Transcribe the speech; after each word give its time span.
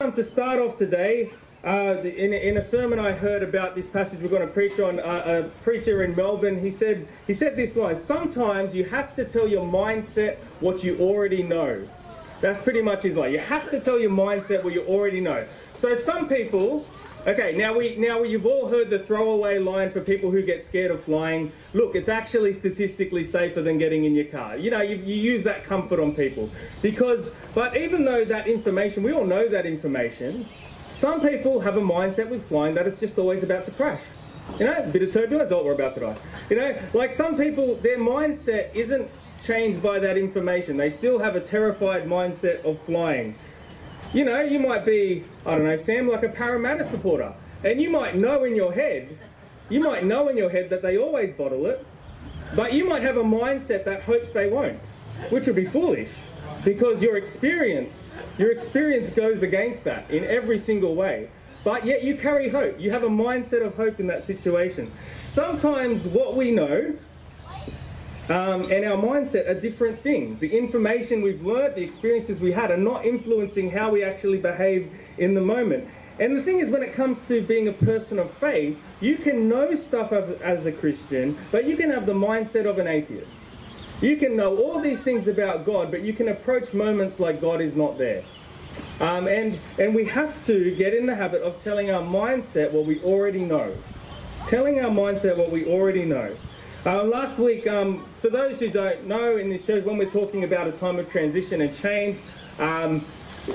To 0.00 0.22
start 0.22 0.60
off 0.60 0.78
today, 0.78 1.32
uh, 1.64 1.96
in, 2.04 2.32
in 2.32 2.56
a 2.56 2.64
sermon 2.64 3.00
I 3.00 3.10
heard 3.10 3.42
about 3.42 3.74
this 3.74 3.90
passage 3.90 4.20
we're 4.20 4.28
going 4.28 4.46
to 4.46 4.54
preach 4.54 4.78
on, 4.78 5.00
uh, 5.00 5.42
a 5.44 5.64
preacher 5.64 6.04
in 6.04 6.14
Melbourne, 6.14 6.60
he 6.60 6.70
said, 6.70 7.08
he 7.26 7.34
said 7.34 7.56
this 7.56 7.74
line, 7.74 7.98
sometimes 7.98 8.76
you 8.76 8.84
have 8.84 9.12
to 9.16 9.24
tell 9.24 9.48
your 9.48 9.66
mindset 9.66 10.36
what 10.60 10.84
you 10.84 10.96
already 11.00 11.42
know. 11.42 11.84
That's 12.40 12.62
pretty 12.62 12.80
much 12.80 13.02
his 13.02 13.16
line. 13.16 13.32
You 13.32 13.40
have 13.40 13.72
to 13.72 13.80
tell 13.80 13.98
your 13.98 14.12
mindset 14.12 14.62
what 14.62 14.72
you 14.72 14.82
already 14.82 15.20
know. 15.20 15.44
So 15.74 15.96
some 15.96 16.28
people, 16.28 16.86
okay, 17.26 17.54
now 17.56 17.76
we 17.76 17.96
now 17.96 18.22
you've 18.22 18.46
all 18.46 18.68
heard 18.68 18.90
the 18.90 18.98
throwaway 18.98 19.58
line 19.58 19.90
for 19.90 20.00
people 20.00 20.30
who 20.30 20.42
get 20.42 20.64
scared 20.64 20.90
of 20.90 21.02
flying. 21.04 21.52
Look, 21.74 21.94
it's 21.94 22.08
actually 22.08 22.52
statistically 22.52 23.24
safer 23.24 23.62
than 23.62 23.78
getting 23.78 24.04
in 24.04 24.14
your 24.14 24.26
car. 24.26 24.56
You 24.56 24.70
know, 24.70 24.80
you, 24.80 24.96
you 24.96 25.14
use 25.14 25.44
that 25.44 25.64
comfort 25.64 26.00
on 26.00 26.14
people 26.14 26.50
because, 26.82 27.34
but 27.54 27.76
even 27.76 28.04
though 28.04 28.24
that 28.24 28.46
information, 28.46 29.02
we 29.02 29.12
all 29.12 29.26
know 29.26 29.48
that 29.48 29.66
information, 29.66 30.46
some 30.90 31.20
people 31.20 31.60
have 31.60 31.76
a 31.76 31.80
mindset 31.80 32.28
with 32.28 32.48
flying 32.48 32.74
that 32.74 32.86
it's 32.86 33.00
just 33.00 33.18
always 33.18 33.42
about 33.42 33.64
to 33.66 33.70
crash. 33.72 34.02
You 34.58 34.66
know, 34.66 34.76
a 34.78 34.86
bit 34.86 35.02
of 35.02 35.12
turbulence, 35.12 35.52
oh, 35.52 35.62
we're 35.62 35.74
about 35.74 35.94
to 35.94 36.00
die. 36.00 36.16
You 36.48 36.56
know, 36.56 36.76
like 36.94 37.14
some 37.14 37.36
people, 37.36 37.74
their 37.76 37.98
mindset 37.98 38.74
isn't 38.74 39.10
changed 39.44 39.82
by 39.82 39.98
that 39.98 40.16
information. 40.16 40.76
They 40.76 40.90
still 40.90 41.18
have 41.18 41.36
a 41.36 41.40
terrified 41.40 42.06
mindset 42.06 42.64
of 42.64 42.80
flying. 42.82 43.34
You 44.14 44.24
know, 44.24 44.40
you 44.40 44.58
might 44.58 44.86
be, 44.86 45.24
I 45.44 45.54
don't 45.54 45.64
know, 45.64 45.76
Sam, 45.76 46.08
like 46.08 46.22
a 46.22 46.30
Parramatta 46.30 46.84
supporter. 46.84 47.34
And 47.62 47.80
you 47.80 47.90
might 47.90 48.16
know 48.16 48.44
in 48.44 48.54
your 48.54 48.72
head, 48.72 49.18
you 49.68 49.80
might 49.80 50.04
know 50.04 50.28
in 50.28 50.36
your 50.36 50.48
head 50.48 50.70
that 50.70 50.80
they 50.80 50.96
always 50.96 51.34
bottle 51.34 51.66
it, 51.66 51.84
but 52.56 52.72
you 52.72 52.86
might 52.86 53.02
have 53.02 53.18
a 53.18 53.22
mindset 53.22 53.84
that 53.84 54.02
hopes 54.02 54.30
they 54.30 54.48
won't, 54.48 54.78
which 55.28 55.46
would 55.46 55.56
be 55.56 55.66
foolish 55.66 56.10
because 56.64 57.02
your 57.02 57.18
experience, 57.18 58.14
your 58.38 58.50
experience 58.50 59.10
goes 59.10 59.42
against 59.42 59.84
that 59.84 60.10
in 60.10 60.24
every 60.24 60.58
single 60.58 60.94
way. 60.94 61.28
But 61.62 61.84
yet 61.84 62.02
you 62.02 62.16
carry 62.16 62.48
hope. 62.48 62.80
You 62.80 62.90
have 62.92 63.02
a 63.02 63.08
mindset 63.08 63.64
of 63.64 63.74
hope 63.74 64.00
in 64.00 64.06
that 64.06 64.24
situation. 64.24 64.90
Sometimes 65.28 66.06
what 66.08 66.34
we 66.34 66.50
know 66.50 66.94
um, 68.28 68.70
and 68.70 68.84
our 68.84 68.96
mindset 68.96 69.48
are 69.48 69.58
different 69.58 70.00
things. 70.00 70.38
The 70.38 70.56
information 70.56 71.22
we've 71.22 71.44
learnt, 71.44 71.76
the 71.76 71.82
experiences 71.82 72.40
we 72.40 72.52
had, 72.52 72.70
are 72.70 72.76
not 72.76 73.06
influencing 73.06 73.70
how 73.70 73.90
we 73.90 74.04
actually 74.04 74.38
behave 74.38 74.90
in 75.16 75.34
the 75.34 75.40
moment. 75.40 75.88
And 76.20 76.36
the 76.36 76.42
thing 76.42 76.58
is, 76.58 76.70
when 76.70 76.82
it 76.82 76.94
comes 76.94 77.18
to 77.28 77.42
being 77.42 77.68
a 77.68 77.72
person 77.72 78.18
of 78.18 78.30
faith, 78.32 78.82
you 79.00 79.16
can 79.16 79.48
know 79.48 79.74
stuff 79.76 80.12
as, 80.12 80.66
a 80.66 80.72
Christian, 80.72 81.38
but 81.52 81.64
you 81.64 81.76
can 81.76 81.90
have 81.90 82.06
the 82.06 82.12
mindset 82.12 82.66
of 82.66 82.78
an 82.78 82.88
atheist. 82.88 83.30
You 84.02 84.16
can 84.16 84.36
know 84.36 84.56
all 84.58 84.80
these 84.80 85.00
things 85.00 85.28
about 85.28 85.64
God, 85.64 85.90
but 85.90 86.02
you 86.02 86.12
can 86.12 86.28
approach 86.28 86.74
moments 86.74 87.18
like 87.18 87.40
God 87.40 87.60
is 87.60 87.76
not 87.76 87.98
there. 87.98 88.22
Um, 89.00 89.26
and, 89.28 89.58
and 89.78 89.94
we 89.94 90.04
have 90.06 90.44
to 90.46 90.74
get 90.74 90.92
in 90.92 91.06
the 91.06 91.14
habit 91.14 91.42
of 91.42 91.62
telling 91.62 91.90
our 91.90 92.02
mindset 92.02 92.72
what 92.72 92.84
we 92.84 93.00
already 93.00 93.44
know. 93.44 93.72
Telling 94.48 94.80
our 94.80 94.90
mindset 94.90 95.36
what 95.36 95.50
we 95.50 95.66
already 95.66 96.04
know. 96.04 96.34
Uh, 96.84 97.04
last 97.04 97.38
week, 97.38 97.66
um, 97.66 98.04
for 98.20 98.30
those 98.30 98.58
who 98.58 98.68
don't 98.68 99.06
know, 99.06 99.36
in 99.36 99.48
this 99.48 99.64
show, 99.64 99.80
when 99.82 99.96
we're 99.96 100.10
talking 100.10 100.44
about 100.44 100.66
a 100.66 100.72
time 100.72 100.98
of 100.98 101.10
transition 101.10 101.60
and 101.60 101.76
change, 101.76 102.18
um, 102.58 103.04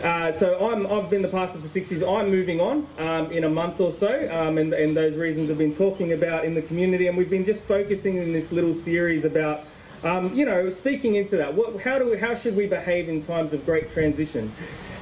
uh, 0.03 0.31
so 0.31 0.72
I'm, 0.72 0.88
I've 0.88 1.09
been 1.09 1.22
the 1.22 1.28
pastor 1.28 1.59
for 1.59 1.67
six 1.67 1.92
years. 1.92 2.02
I'm 2.02 2.31
moving 2.31 2.59
on 2.59 2.88
um, 2.97 3.31
in 3.31 3.44
a 3.44 3.50
month 3.50 3.80
or 3.80 3.92
so, 3.92 4.30
um, 4.33 4.58
and, 4.58 4.73
and 4.73 4.95
those 4.95 5.16
reasons 5.16 5.52
I've 5.52 5.58
been 5.58 5.75
talking 5.75 6.14
about 6.14 6.45
in 6.45 6.55
the 6.55 6.61
community, 6.61 7.08
and 7.08 7.17
we've 7.17 7.30
been 7.30 7.45
just 7.45 7.61
focusing 7.64 8.17
in 8.17 8.33
this 8.33 8.52
little 8.52 8.73
series 8.73 9.25
about, 9.25 9.61
um, 10.03 10.33
you 10.33 10.45
know, 10.45 10.70
speaking 10.70 11.16
into 11.16 11.38
that. 11.38 11.53
What, 11.53 11.80
how 11.81 12.00
do 12.00 12.09
we, 12.09 12.17
how 12.17 12.33
should 12.33 12.55
we 12.55 12.67
behave 12.67 13.09
in 13.09 13.23
times 13.23 13.53
of 13.53 13.66
great 13.66 13.92
transition? 13.92 14.52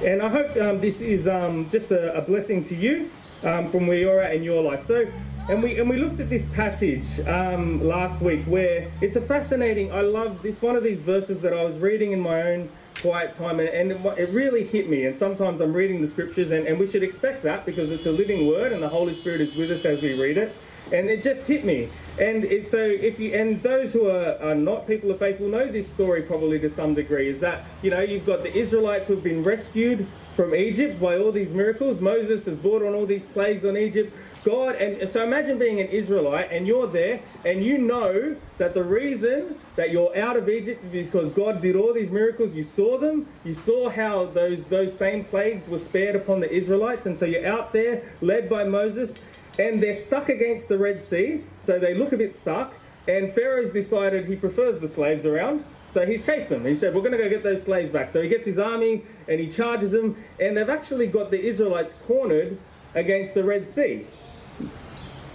And 0.04 0.20
I 0.20 0.28
hope 0.28 0.56
um, 0.56 0.80
this 0.80 1.00
is 1.00 1.26
um, 1.28 1.70
just 1.70 1.90
a, 1.90 2.14
a 2.14 2.20
blessing 2.20 2.64
to 2.64 2.74
you 2.74 3.08
um, 3.44 3.70
from 3.70 3.86
where 3.86 3.96
you're 3.96 4.20
at 4.20 4.34
in 4.34 4.42
your 4.42 4.62
life. 4.62 4.84
So. 4.84 5.06
And 5.48 5.60
we 5.60 5.78
and 5.80 5.90
we 5.90 5.96
looked 5.96 6.20
at 6.20 6.30
this 6.30 6.48
passage 6.50 7.04
um, 7.26 7.82
last 7.82 8.20
week 8.22 8.44
where 8.44 8.88
it's 9.00 9.16
a 9.16 9.20
fascinating. 9.20 9.92
I 9.92 10.02
love 10.02 10.40
this 10.40 10.62
one 10.62 10.76
of 10.76 10.84
these 10.84 11.00
verses 11.00 11.40
that 11.40 11.52
I 11.52 11.64
was 11.64 11.76
reading 11.78 12.12
in 12.12 12.20
my 12.20 12.42
own 12.42 12.68
quiet 13.00 13.34
time, 13.34 13.58
and, 13.58 13.68
and 13.68 13.90
it, 13.90 14.18
it 14.18 14.30
really 14.30 14.62
hit 14.64 14.88
me. 14.88 15.06
And 15.06 15.18
sometimes 15.18 15.60
I'm 15.60 15.72
reading 15.72 16.00
the 16.00 16.06
scriptures, 16.06 16.52
and, 16.52 16.66
and 16.68 16.78
we 16.78 16.86
should 16.86 17.02
expect 17.02 17.42
that 17.42 17.66
because 17.66 17.90
it's 17.90 18.06
a 18.06 18.12
living 18.12 18.46
word, 18.46 18.72
and 18.72 18.80
the 18.80 18.88
Holy 18.88 19.14
Spirit 19.14 19.40
is 19.40 19.54
with 19.56 19.72
us 19.72 19.84
as 19.84 20.00
we 20.00 20.20
read 20.20 20.36
it. 20.36 20.54
And 20.92 21.10
it 21.10 21.24
just 21.24 21.44
hit 21.44 21.64
me. 21.64 21.88
And 22.20 22.44
it, 22.44 22.68
so 22.68 22.78
if 22.78 23.18
you 23.18 23.32
and 23.34 23.60
those 23.62 23.92
who 23.92 24.08
are, 24.08 24.36
are 24.40 24.54
not 24.54 24.86
people 24.86 25.10
of 25.10 25.18
faith 25.18 25.40
will 25.40 25.48
know 25.48 25.66
this 25.66 25.90
story 25.90 26.22
probably 26.22 26.60
to 26.60 26.70
some 26.70 26.94
degree. 26.94 27.28
Is 27.28 27.40
that 27.40 27.64
you 27.82 27.90
know 27.90 28.00
you've 28.00 28.26
got 28.26 28.44
the 28.44 28.54
Israelites 28.54 29.08
who 29.08 29.14
have 29.14 29.24
been 29.24 29.42
rescued 29.42 30.06
from 30.36 30.54
Egypt 30.54 31.00
by 31.00 31.18
all 31.18 31.32
these 31.32 31.52
miracles. 31.52 32.00
Moses 32.00 32.46
has 32.46 32.56
brought 32.56 32.82
on 32.82 32.94
all 32.94 33.06
these 33.06 33.24
plagues 33.24 33.64
on 33.64 33.76
Egypt. 33.76 34.14
God, 34.44 34.74
and 34.74 35.08
so 35.08 35.22
imagine 35.22 35.58
being 35.58 35.80
an 35.80 35.86
Israelite 35.86 36.50
and 36.50 36.66
you're 36.66 36.88
there 36.88 37.20
and 37.44 37.64
you 37.64 37.78
know 37.78 38.34
that 38.58 38.74
the 38.74 38.82
reason 38.82 39.56
that 39.76 39.90
you're 39.90 40.16
out 40.18 40.36
of 40.36 40.48
Egypt 40.48 40.84
is 40.92 41.06
because 41.06 41.30
God 41.30 41.62
did 41.62 41.76
all 41.76 41.94
these 41.94 42.10
miracles. 42.10 42.52
You 42.52 42.64
saw 42.64 42.98
them, 42.98 43.28
you 43.44 43.54
saw 43.54 43.88
how 43.88 44.24
those, 44.26 44.64
those 44.64 44.96
same 44.98 45.24
plagues 45.24 45.68
were 45.68 45.78
spared 45.78 46.16
upon 46.16 46.40
the 46.40 46.52
Israelites, 46.52 47.06
and 47.06 47.16
so 47.16 47.24
you're 47.24 47.46
out 47.46 47.72
there 47.72 48.02
led 48.20 48.48
by 48.50 48.64
Moses 48.64 49.16
and 49.58 49.82
they're 49.82 49.94
stuck 49.94 50.28
against 50.28 50.68
the 50.68 50.78
Red 50.78 51.02
Sea, 51.02 51.44
so 51.60 51.78
they 51.78 51.94
look 51.94 52.12
a 52.12 52.16
bit 52.16 52.34
stuck. 52.34 52.74
And 53.06 53.32
Pharaoh's 53.34 53.70
decided 53.70 54.26
he 54.26 54.36
prefers 54.36 54.78
the 54.78 54.88
slaves 54.88 55.26
around, 55.26 55.64
so 55.90 56.06
he's 56.06 56.24
chased 56.24 56.48
them. 56.48 56.64
He 56.64 56.74
said, 56.74 56.94
We're 56.94 57.00
going 57.00 57.12
to 57.12 57.18
go 57.18 57.28
get 57.28 57.42
those 57.42 57.62
slaves 57.62 57.90
back. 57.90 58.10
So 58.10 58.22
he 58.22 58.28
gets 58.28 58.46
his 58.46 58.58
army 58.58 59.02
and 59.28 59.40
he 59.40 59.48
charges 59.48 59.90
them, 59.90 60.16
and 60.40 60.56
they've 60.56 60.68
actually 60.68 61.08
got 61.08 61.30
the 61.30 61.40
Israelites 61.40 61.94
cornered 62.06 62.58
against 62.94 63.34
the 63.34 63.44
Red 63.44 63.68
Sea. 63.68 64.06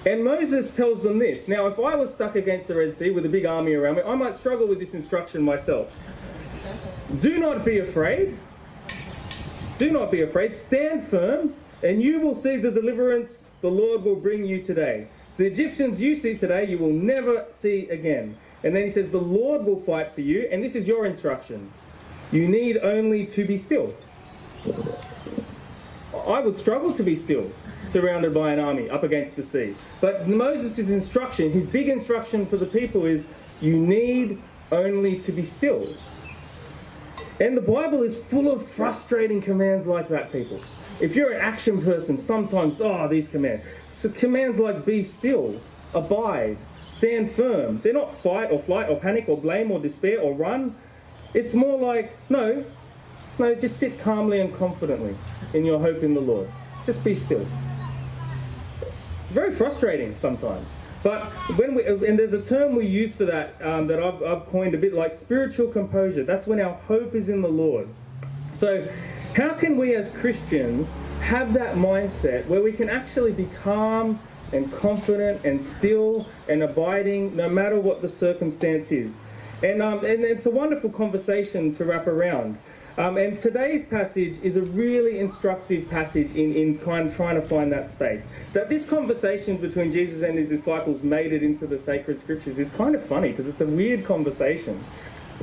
And 0.07 0.23
Moses 0.23 0.71
tells 0.71 1.01
them 1.03 1.19
this. 1.19 1.49
Now, 1.49 1.67
if 1.67 1.77
I 1.77 1.93
was 1.95 2.13
stuck 2.13 2.37
against 2.37 2.69
the 2.69 2.75
Red 2.75 2.95
Sea 2.95 3.09
with 3.09 3.25
a 3.25 3.29
big 3.29 3.45
army 3.45 3.73
around 3.73 3.95
me, 3.95 4.03
I 4.03 4.15
might 4.15 4.37
struggle 4.37 4.65
with 4.65 4.79
this 4.79 4.93
instruction 4.93 5.41
myself. 5.41 5.91
Do 7.19 7.37
not 7.39 7.65
be 7.65 7.79
afraid. 7.79 8.37
Do 9.77 9.91
not 9.91 10.09
be 10.09 10.21
afraid. 10.21 10.55
Stand 10.55 11.05
firm, 11.05 11.55
and 11.83 12.01
you 12.01 12.21
will 12.21 12.35
see 12.35 12.55
the 12.55 12.71
deliverance 12.71 13.43
the 13.59 13.69
Lord 13.69 14.05
will 14.05 14.15
bring 14.15 14.45
you 14.45 14.63
today. 14.63 15.09
The 15.35 15.45
Egyptians 15.45 15.99
you 15.99 16.15
see 16.15 16.37
today, 16.37 16.65
you 16.65 16.77
will 16.77 16.93
never 16.93 17.45
see 17.51 17.89
again. 17.89 18.37
And 18.63 18.73
then 18.73 18.83
he 18.83 18.89
says, 18.89 19.11
The 19.11 19.19
Lord 19.19 19.65
will 19.65 19.81
fight 19.81 20.15
for 20.15 20.21
you, 20.21 20.47
and 20.49 20.63
this 20.63 20.75
is 20.75 20.87
your 20.87 21.05
instruction. 21.05 21.69
You 22.31 22.47
need 22.47 22.77
only 22.77 23.25
to 23.25 23.43
be 23.43 23.57
still. 23.57 23.93
I 26.25 26.39
would 26.39 26.57
struggle 26.57 26.93
to 26.93 27.03
be 27.03 27.15
still, 27.15 27.51
surrounded 27.87 28.33
by 28.33 28.51
an 28.53 28.59
army 28.59 28.89
up 28.89 29.03
against 29.03 29.35
the 29.35 29.43
sea. 29.43 29.75
But 30.01 30.27
Moses' 30.27 30.89
instruction, 30.89 31.51
his 31.51 31.67
big 31.67 31.89
instruction 31.89 32.45
for 32.45 32.57
the 32.57 32.65
people 32.65 33.05
is 33.05 33.27
you 33.61 33.77
need 33.77 34.41
only 34.71 35.19
to 35.21 35.31
be 35.31 35.43
still. 35.43 35.87
And 37.39 37.55
the 37.55 37.61
Bible 37.61 38.03
is 38.03 38.17
full 38.25 38.51
of 38.51 38.67
frustrating 38.67 39.41
commands 39.41 39.85
like 39.85 40.07
that, 40.09 40.31
people. 40.31 40.59
If 40.99 41.15
you're 41.15 41.31
an 41.31 41.41
action 41.41 41.83
person, 41.83 42.17
sometimes, 42.17 42.81
oh, 42.81 43.07
these 43.07 43.27
commands. 43.27 43.63
So 43.89 44.09
commands 44.09 44.57
like 44.57 44.85
be 44.85 45.03
still, 45.03 45.61
abide, 45.93 46.57
stand 46.87 47.31
firm. 47.31 47.79
They're 47.81 47.93
not 47.93 48.13
fight 48.13 48.51
or 48.51 48.59
flight 48.59 48.89
or 48.89 48.99
panic 48.99 49.25
or 49.27 49.37
blame 49.37 49.71
or 49.71 49.79
despair 49.79 50.19
or 50.19 50.33
run. 50.33 50.75
It's 51.35 51.53
more 51.53 51.77
like, 51.77 52.17
no, 52.29 52.65
no, 53.37 53.53
just 53.53 53.77
sit 53.77 53.99
calmly 53.99 54.41
and 54.41 54.53
confidently 54.55 55.15
in 55.53 55.63
your 55.63 55.79
hope 55.79 56.01
in 56.01 56.15
the 56.15 56.21
Lord. 56.21 56.49
Just 56.85 57.03
be 57.03 57.13
still. 57.13 57.45
Very 59.29 59.53
frustrating 59.53 60.15
sometimes. 60.15 60.75
But 61.03 61.25
when 61.57 61.75
we, 61.75 61.85
and 61.85 62.17
there's 62.17 62.33
a 62.33 62.41
term 62.41 62.75
we 62.75 62.85
use 62.85 63.15
for 63.15 63.25
that 63.25 63.55
um, 63.61 63.87
that 63.87 64.01
I've, 64.01 64.21
I've 64.23 64.45
coined 64.47 64.73
a 64.73 64.77
bit 64.77 64.93
like 64.93 65.13
spiritual 65.13 65.67
composure. 65.67 66.23
That's 66.23 66.47
when 66.47 66.59
our 66.59 66.73
hope 66.73 67.13
is 67.13 67.29
in 67.29 67.41
the 67.41 67.49
Lord. 67.49 67.87
So, 68.55 68.87
how 69.35 69.53
can 69.53 69.77
we 69.77 69.95
as 69.95 70.09
Christians 70.09 70.93
have 71.21 71.53
that 71.53 71.75
mindset 71.75 72.47
where 72.47 72.61
we 72.61 72.71
can 72.71 72.89
actually 72.89 73.31
be 73.31 73.47
calm 73.61 74.19
and 74.51 74.71
confident 74.73 75.45
and 75.45 75.61
still 75.61 76.27
and 76.49 76.63
abiding 76.63 77.35
no 77.35 77.47
matter 77.47 77.79
what 77.79 78.01
the 78.01 78.09
circumstance 78.09 78.91
is? 78.91 79.19
And, 79.63 79.81
um, 79.81 79.99
and 80.05 80.23
it's 80.23 80.45
a 80.45 80.51
wonderful 80.51 80.89
conversation 80.89 81.73
to 81.75 81.85
wrap 81.85 82.07
around. 82.07 82.57
Um, 82.97 83.17
and 83.17 83.37
today's 83.37 83.85
passage 83.85 84.39
is 84.41 84.55
a 84.55 84.63
really 84.63 85.19
instructive 85.19 85.87
passage 85.87 86.33
in, 86.33 86.55
in 86.55 86.79
kind 86.79 87.07
of 87.07 87.15
trying 87.15 87.35
to 87.35 87.43
find 87.43 87.71
that 87.71 87.91
space. 87.91 88.27
That 88.53 88.69
this 88.69 88.89
conversation 88.89 89.57
between 89.57 89.91
Jesus 89.91 90.23
and 90.23 90.35
his 90.35 90.49
disciples 90.49 91.03
made 91.03 91.31
it 91.31 91.43
into 91.43 91.67
the 91.67 91.77
sacred 91.77 92.19
scriptures 92.19 92.57
is 92.57 92.71
kind 92.71 92.95
of 92.95 93.05
funny 93.05 93.29
because 93.29 93.47
it's 93.47 93.61
a 93.61 93.67
weird 93.67 94.03
conversation, 94.03 94.83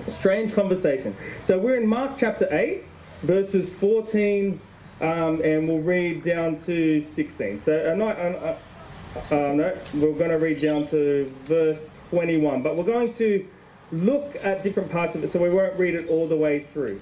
strange 0.09 0.53
conversation. 0.53 1.17
So 1.45 1.57
we're 1.57 1.77
in 1.77 1.87
Mark 1.87 2.19
chapter 2.19 2.49
8, 2.51 2.83
verses 3.23 3.73
14, 3.73 4.61
um, 5.01 5.41
and 5.43 5.69
we'll 5.69 5.79
read 5.79 6.25
down 6.25 6.59
to 6.63 7.03
16. 7.03 7.61
So 7.61 7.93
uh, 7.93 7.95
not, 7.95 8.19
uh, 8.19 8.57
uh, 9.31 9.53
no, 9.53 9.79
we're 9.95 10.13
going 10.15 10.31
to 10.31 10.39
read 10.39 10.61
down 10.61 10.89
to 10.89 11.33
verse 11.45 11.87
21, 12.11 12.65
but 12.65 12.75
we're 12.75 12.83
going 12.83 13.15
to 13.15 13.47
look 13.93 14.35
at 14.43 14.65
different 14.65 14.91
parts 14.91 15.15
of 15.15 15.23
it 15.23 15.31
so 15.31 15.41
we 15.41 15.51
won't 15.51 15.79
read 15.79 15.95
it 15.95 16.09
all 16.09 16.27
the 16.27 16.37
way 16.37 16.67
through. 16.73 17.01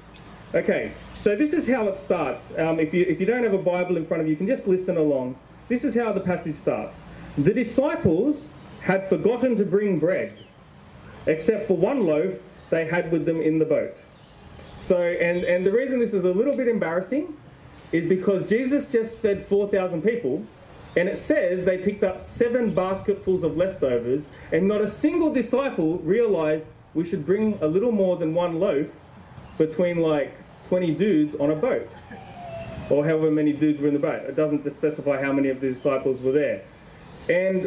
Okay, 0.55 0.93
so 1.15 1.35
this 1.35 1.55
is 1.55 1.67
how 1.67 1.89
it 1.89 1.97
starts. 1.97 2.57
Um, 2.59 2.79
if, 2.79 2.93
you, 2.93 3.07
if 3.09 3.19
you 3.19 3.25
don't 3.25 3.43
have 3.43 3.55
a 3.55 3.59
Bible 3.59 3.97
in 3.97 4.05
front 4.05 4.21
of 4.21 4.27
you, 4.27 4.33
you 4.33 4.37
can 4.37 4.47
just 4.47 4.67
listen 4.67 4.99
along. 4.99 5.35
This 5.69 5.83
is 5.83 5.95
how 5.95 6.13
the 6.13 6.21
passage 6.21 6.57
starts. 6.57 7.03
The 7.39 7.55
disciples 7.55 8.51
had 8.83 9.09
forgotten 9.09 9.57
to 9.57 9.65
bring 9.65 9.99
bread, 9.99 10.37
except 11.27 11.69
for 11.69 11.77
one 11.79 12.05
loaf 12.05 12.39
they 12.69 12.85
had 12.85 13.11
with 13.11 13.25
them 13.25 13.41
in 13.41 13.59
the 13.59 13.65
boat. 13.65 13.95
So, 14.83 15.01
and, 15.01 15.45
and 15.45 15.65
the 15.65 15.73
reason 15.73 16.01
this 16.01 16.13
is 16.13 16.25
a 16.25 16.33
little 16.33 16.55
bit 16.55 16.69
embarrassing 16.69 17.35
is 17.93 18.07
because 18.07 18.47
Jesus 18.47 18.93
just 18.93 19.21
fed 19.21 19.47
4,000 19.47 20.03
people, 20.03 20.45
and 20.97 21.09
it 21.09 21.17
says 21.17 21.65
they 21.65 21.79
picked 21.79 22.05
up 22.05 22.21
seven 22.21 22.75
basketfuls 22.75 23.43
of 23.43 23.57
leftovers, 23.57 24.27
and 24.53 24.69
not 24.69 24.83
a 24.83 24.89
single 24.89 25.33
disciple 25.33 25.97
realized 26.01 26.67
we 26.93 27.07
should 27.07 27.25
bring 27.25 27.59
a 27.63 27.67
little 27.67 27.93
more 27.93 28.19
than 28.19 28.35
one 28.35 28.61
loaf 28.61 28.89
between 29.57 29.99
like 29.99 30.35
20 30.73 30.95
dudes 30.95 31.35
on 31.35 31.51
a 31.51 31.55
boat, 31.55 31.87
or 32.89 33.05
however 33.05 33.31
many 33.31 33.53
dudes 33.53 33.79
were 33.79 33.89
in 33.89 33.93
the 33.93 34.01
boat. 34.01 34.23
It 34.23 34.35
doesn't 34.35 34.65
specify 34.73 35.23
how 35.23 35.31
many 35.31 35.51
of 35.51 35.61
the 35.61 35.69
disciples 35.69 36.25
were 36.25 36.33
there. 36.33 36.63
And 37.29 37.67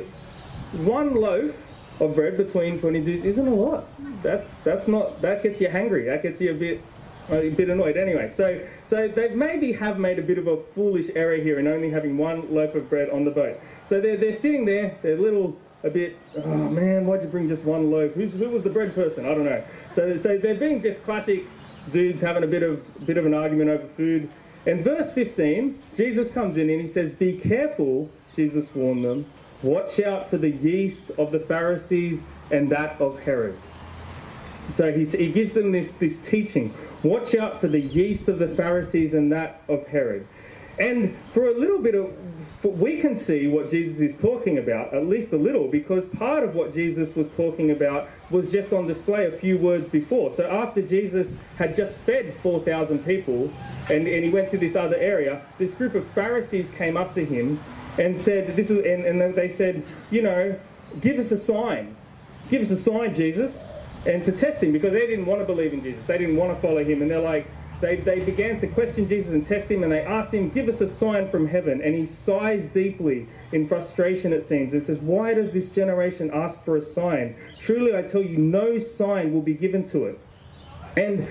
one 0.88 1.14
loaf 1.14 1.56
of 2.00 2.16
bread 2.16 2.36
between 2.36 2.80
20 2.80 3.04
dudes 3.04 3.24
isn't 3.24 3.48
a 3.48 3.54
lot. 3.54 3.88
That's, 4.24 4.50
that's 4.64 4.88
not, 4.88 5.22
that 5.22 5.44
gets 5.44 5.62
you 5.62 5.70
hungry. 5.70 6.06
That 6.06 6.24
gets 6.24 6.42
you 6.42 6.50
a 6.50 6.56
bit 6.56 6.82
a 7.30 7.50
bit 7.52 7.70
annoyed 7.70 7.96
anyway. 7.96 8.28
So, 8.28 8.60
so 8.84 9.08
they 9.08 9.30
maybe 9.36 9.72
have 9.74 10.00
made 10.00 10.18
a 10.18 10.24
bit 10.24 10.40
of 10.40 10.48
a 10.48 10.58
foolish 10.74 11.12
error 11.14 11.38
here 11.38 11.60
in 11.60 11.68
only 11.68 11.92
having 11.92 12.18
one 12.18 12.52
loaf 12.52 12.74
of 12.74 12.90
bread 12.90 13.12
on 13.12 13.24
the 13.24 13.32
boat. 13.32 13.60
So 13.84 14.02
they're, 14.02 14.18
they're 14.18 14.34
sitting 14.34 14.66
there, 14.66 14.98
they're 15.04 15.18
a 15.18 15.22
little, 15.22 15.56
a 15.84 15.92
bit, 15.92 16.18
oh 16.38 16.48
man, 16.48 17.06
why'd 17.06 17.22
you 17.22 17.28
bring 17.28 17.48
just 17.48 17.66
one 17.66 17.92
loaf? 17.92 18.14
Who's, 18.14 18.32
who 18.34 18.50
was 18.50 18.64
the 18.64 18.72
bread 18.72 18.96
person? 18.96 19.28
I 19.28 19.36
don't 19.36 19.46
know. 19.46 19.64
So, 19.94 20.18
so 20.18 20.40
they're 20.40 20.56
being 20.56 20.82
just 20.82 21.04
classic 21.04 21.46
dudes 21.92 22.22
having 22.22 22.44
a 22.44 22.48
bit 22.48 22.64
of, 22.64 23.06
bit 23.06 23.18
of 23.18 23.26
an 23.26 23.34
argument 23.34 23.70
over 23.70 23.88
food. 23.96 24.30
And 24.66 24.84
verse 24.84 25.14
15, 25.14 25.80
Jesus 25.96 26.32
comes 26.32 26.58
in 26.58 26.70
and 26.70 26.82
he 26.82 26.88
says, 26.88 27.14
Be 27.14 27.38
careful, 27.38 28.10
Jesus 28.36 28.74
warned 28.74 29.06
them, 29.06 29.26
watch 29.62 30.00
out 30.00 30.30
for 30.30 30.38
the 30.38 30.50
yeast 30.50 31.12
of 31.12 31.32
the 31.32 31.40
Pharisees 31.40 32.24
and 32.52 32.70
that 32.70 33.00
of 33.00 33.20
Herod. 33.20 33.58
So 34.72 34.92
he, 34.92 35.06
he 35.06 35.32
gives 35.32 35.54
them 35.54 35.72
this, 35.72 35.94
this 35.96 36.20
teaching. 36.20 36.74
Watch 37.04 37.36
out 37.36 37.62
for 37.62 37.68
the 37.68 37.80
yeast 37.80 38.28
of 38.28 38.40
the 38.40 38.48
Pharisees 38.48 39.14
and 39.14 39.32
that 39.32 39.62
of 39.70 39.86
Herod. 39.88 40.28
And 40.80 41.16
for 41.34 41.48
a 41.48 41.54
little 41.54 41.80
bit 41.80 41.96
of, 41.96 42.14
we 42.64 43.00
can 43.00 43.16
see 43.16 43.48
what 43.48 43.70
Jesus 43.70 44.00
is 44.02 44.18
talking 44.18 44.58
about, 44.58 44.94
at 44.94 45.08
least 45.08 45.32
a 45.32 45.38
little, 45.38 45.68
because 45.68 46.08
part 46.08 46.44
of 46.44 46.56
what 46.56 46.74
Jesus 46.74 47.16
was 47.16 47.30
talking 47.32 47.72
about 47.72 48.10
was 48.30 48.52
just 48.52 48.74
on 48.74 48.88
display 48.88 49.26
a 49.26 49.32
few 49.32 49.58
words 49.58 49.88
before. 49.88 50.32
So 50.32 50.50
after 50.50 50.82
Jesus 50.82 51.38
had 51.58 51.76
just 51.76 52.00
fed 52.00 52.34
4,000 52.36 53.06
people 53.06 53.52
and, 53.90 54.08
and 54.08 54.24
he 54.24 54.30
went 54.30 54.52
to 54.52 54.58
this 54.58 54.76
other 54.76 54.98
area, 54.98 55.42
this 55.58 55.72
group 55.72 55.96
of 55.96 56.06
Pharisees 56.08 56.72
came 56.72 56.98
up 56.98 57.14
to 57.16 57.24
him 57.24 57.60
and 57.98 58.18
said, 58.18 58.56
this 58.56 58.70
is, 58.70 58.80
and, 58.80 59.06
and 59.06 59.36
they 59.36 59.48
said, 59.48 59.84
you 60.12 60.22
know, 60.22 60.60
give 61.00 61.20
us 61.20 61.32
a 61.32 61.38
sign. 61.38 61.96
Give 62.50 62.62
us 62.62 62.72
a 62.72 62.78
sign, 62.78 63.14
Jesus 63.14 63.68
and 64.06 64.24
to 64.24 64.32
test 64.32 64.62
him 64.62 64.72
because 64.72 64.94
they 64.94 65.08
didn't 65.08 65.26
want 65.26 65.42
to 65.42 65.46
believe 65.46 65.74
in 65.74 65.82
Jesus. 65.82 66.04
They 66.06 66.18
didn't 66.18 66.36
want 66.36 66.56
to 66.56 66.62
follow 66.62 66.84
him. 66.84 67.02
And 67.02 67.10
they're 67.10 67.20
like, 67.20 67.48
they, 67.82 67.98
they 67.98 68.20
began 68.20 68.60
to 68.62 68.68
question 68.68 69.08
Jesus 69.08 69.34
and 69.34 69.46
test 69.46 69.70
him 69.70 69.84
and 69.84 69.92
they 69.92 70.02
asked 70.02 70.34
him, 70.34 70.50
Give 70.50 70.70
us 70.70 70.82
a 70.82 70.88
sign 70.88 71.30
from 71.30 71.48
heaven. 71.48 71.82
And 71.82 71.94
he 71.94 72.06
sighs 72.06 72.68
deeply 72.68 73.28
in 73.52 73.68
frustration, 73.68 74.34
it 74.34 74.44
seems, 74.44 74.74
and 74.74 74.84
says, 74.84 75.00
Why 75.00 75.34
does 75.34 75.52
this 75.52 75.70
generation 75.70 76.32
ask 76.34 76.64
for 76.64 76.78
a 76.78 76.82
sign? 76.82 77.36
Truly, 77.60 77.96
I 77.96 78.02
tell 78.02 78.22
you, 78.22 78.38
no 78.38 78.80
sign 78.80 79.34
will 79.34 79.42
be 79.42 79.54
given 79.54 79.88
to 79.90 80.06
it. 80.06 80.20
And 80.96 81.28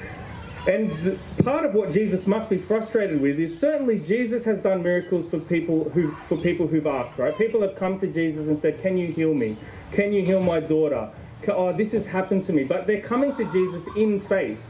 and 0.66 0.90
the, 1.04 1.18
part 1.42 1.66
of 1.66 1.74
what 1.74 1.92
Jesus 1.92 2.26
must 2.26 2.48
be 2.48 2.56
frustrated 2.56 3.20
with 3.20 3.38
is 3.38 3.58
certainly 3.58 3.98
Jesus 3.98 4.46
has 4.46 4.62
done 4.62 4.82
miracles 4.82 5.28
for 5.28 5.38
people 5.38 5.90
who 5.90 6.12
for 6.26 6.36
people 6.38 6.66
who've 6.66 6.86
asked, 6.86 7.18
right? 7.18 7.36
People 7.36 7.60
have 7.62 7.76
come 7.76 7.98
to 8.00 8.06
Jesus 8.06 8.48
and 8.48 8.58
said, 8.58 8.80
"Can 8.80 8.96
you 8.96 9.08
heal 9.08 9.34
me? 9.34 9.58
Can 9.92 10.12
you 10.12 10.24
heal 10.24 10.42
my 10.42 10.60
daughter? 10.60 11.10
oh, 11.48 11.72
this 11.72 11.92
has 11.92 12.06
happened 12.06 12.42
to 12.44 12.52
me. 12.52 12.64
But 12.64 12.86
they're 12.86 13.00
coming 13.00 13.34
to 13.36 13.44
Jesus 13.52 13.86
in 13.96 14.20
faith. 14.20 14.60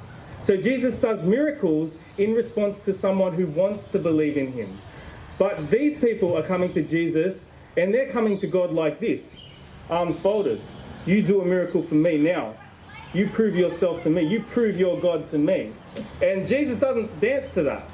So 0.45 0.59
Jesus 0.59 1.01
does 1.01 1.25
miracles 1.25 1.97
in 2.19 2.35
response 2.35 2.79
to 2.81 2.93
someone 2.93 3.33
who 3.33 3.47
wants 3.47 3.85
to 3.89 3.99
believe 3.99 4.37
in 4.37 4.53
him. 4.53 4.79
But 5.39 5.71
these 5.71 5.99
people 5.99 6.37
are 6.37 6.43
coming 6.43 6.71
to 6.75 6.83
Jesus 6.83 7.49
and 7.79 7.93
they're 7.93 8.11
coming 8.11 8.39
to 8.39 8.47
God 8.47 8.71
like 8.71 9.01
this 9.01 9.59
arms 9.91 10.21
folded. 10.21 10.61
You 11.07 11.23
do 11.23 11.41
a 11.41 11.47
miracle 11.47 11.83
for 11.83 11.95
me 11.95 12.19
now. 12.19 12.55
You 13.15 13.29
prove 13.29 13.57
yourself 13.57 14.03
to 14.03 14.11
me. 14.11 14.23
You 14.23 14.41
prove 14.41 14.79
your 14.79 15.01
God 15.01 15.25
to 15.27 15.39
me. 15.39 15.73
And 16.23 16.47
Jesus 16.47 16.79
doesn't 16.79 17.21
dance 17.21 17.53
to 17.55 17.63
that. 17.63 17.89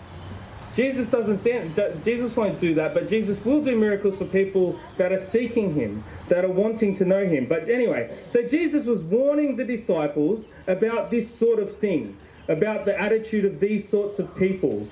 Jesus 0.75 1.09
doesn't 1.09 1.43
dance. 1.45 1.79
Jesus 2.05 2.35
won't 2.37 2.59
do 2.59 2.75
that, 2.75 2.95
but 2.95 3.09
Jesus 3.09 3.45
will 3.45 3.63
do 3.63 3.77
miracles 3.77 4.17
for 4.19 4.25
people 4.25 4.79
that 4.97 5.13
are 5.13 5.19
seeking 5.19 5.75
him, 5.75 6.03
that 6.29 6.45
are 6.45 6.51
wanting 6.51 6.97
to 6.97 7.05
know 7.05 7.25
him. 7.25 7.47
But 7.47 7.69
anyway, 7.69 8.17
so 8.29 8.43
Jesus 8.43 8.87
was 8.87 9.03
warning 9.03 9.57
the 9.57 9.65
disciples 9.65 10.47
about 10.67 11.11
this 11.11 11.33
sort 11.33 11.59
of 11.59 11.77
thing, 11.79 12.17
about 12.49 12.85
the 12.85 12.99
attitude 13.01 13.45
of 13.45 13.61
these 13.61 13.89
sorts 13.89 14.19
of 14.19 14.35
people. 14.37 14.89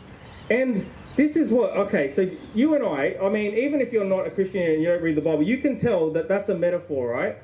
And 0.51 0.87
this 1.17 1.37
is 1.37 1.51
what, 1.51 1.77
okay, 1.77 2.09
so 2.09 2.31
you 2.55 2.75
and 2.75 2.85
I, 2.85 3.17
I 3.21 3.29
mean, 3.29 3.55
even 3.55 3.81
if 3.81 3.93
you're 3.93 4.05
not 4.05 4.27
a 4.27 4.31
Christian 4.31 4.63
and 4.63 4.83
you 4.83 4.89
don't 4.89 5.03
read 5.03 5.17
the 5.17 5.21
Bible, 5.21 5.43
you 5.43 5.59
can 5.59 5.77
tell 5.77 6.11
that 6.13 6.29
that's 6.29 6.49
a 6.49 6.55
metaphor, 6.55 7.09
right? 7.09 7.37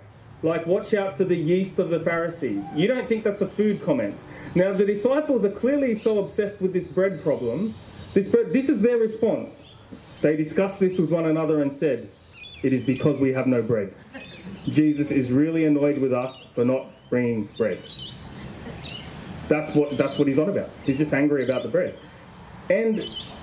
Like, 0.42 0.66
watch 0.66 0.94
out 0.94 1.16
for 1.16 1.24
the 1.24 1.36
yeast 1.36 1.78
of 1.78 1.90
the 1.90 2.00
Pharisees. 2.00 2.64
You 2.76 2.86
don't 2.86 3.08
think 3.08 3.24
that's 3.24 3.42
a 3.42 3.48
food 3.48 3.82
comment. 3.84 4.16
Now, 4.54 4.72
the 4.72 4.86
disciples 4.86 5.44
are 5.44 5.50
clearly 5.50 5.94
so 5.94 6.18
obsessed 6.18 6.60
with 6.60 6.72
this 6.72 6.86
bread 6.86 7.22
problem. 7.22 7.74
This, 8.12 8.30
this 8.30 8.68
is 8.68 8.82
their 8.82 8.98
response. 8.98 9.80
They 10.20 10.36
discussed 10.36 10.78
this 10.78 10.98
with 10.98 11.10
one 11.10 11.26
another 11.26 11.60
and 11.62 11.72
said, 11.72 12.08
it 12.62 12.72
is 12.72 12.84
because 12.84 13.20
we 13.20 13.32
have 13.32 13.46
no 13.46 13.60
bread. 13.60 13.92
Jesus 14.66 15.10
is 15.10 15.32
really 15.32 15.64
annoyed 15.64 15.98
with 15.98 16.12
us 16.12 16.48
for 16.54 16.64
not 16.64 16.86
bringing 17.10 17.48
bread. 17.58 17.78
That's 19.48 19.74
what, 19.74 19.96
that's 19.96 20.18
what 20.18 20.28
he's 20.28 20.38
on 20.38 20.48
about. 20.48 20.70
He's 20.84 20.98
just 20.98 21.12
angry 21.12 21.44
about 21.44 21.62
the 21.62 21.68
bread. 21.68 21.98
And 22.70 22.96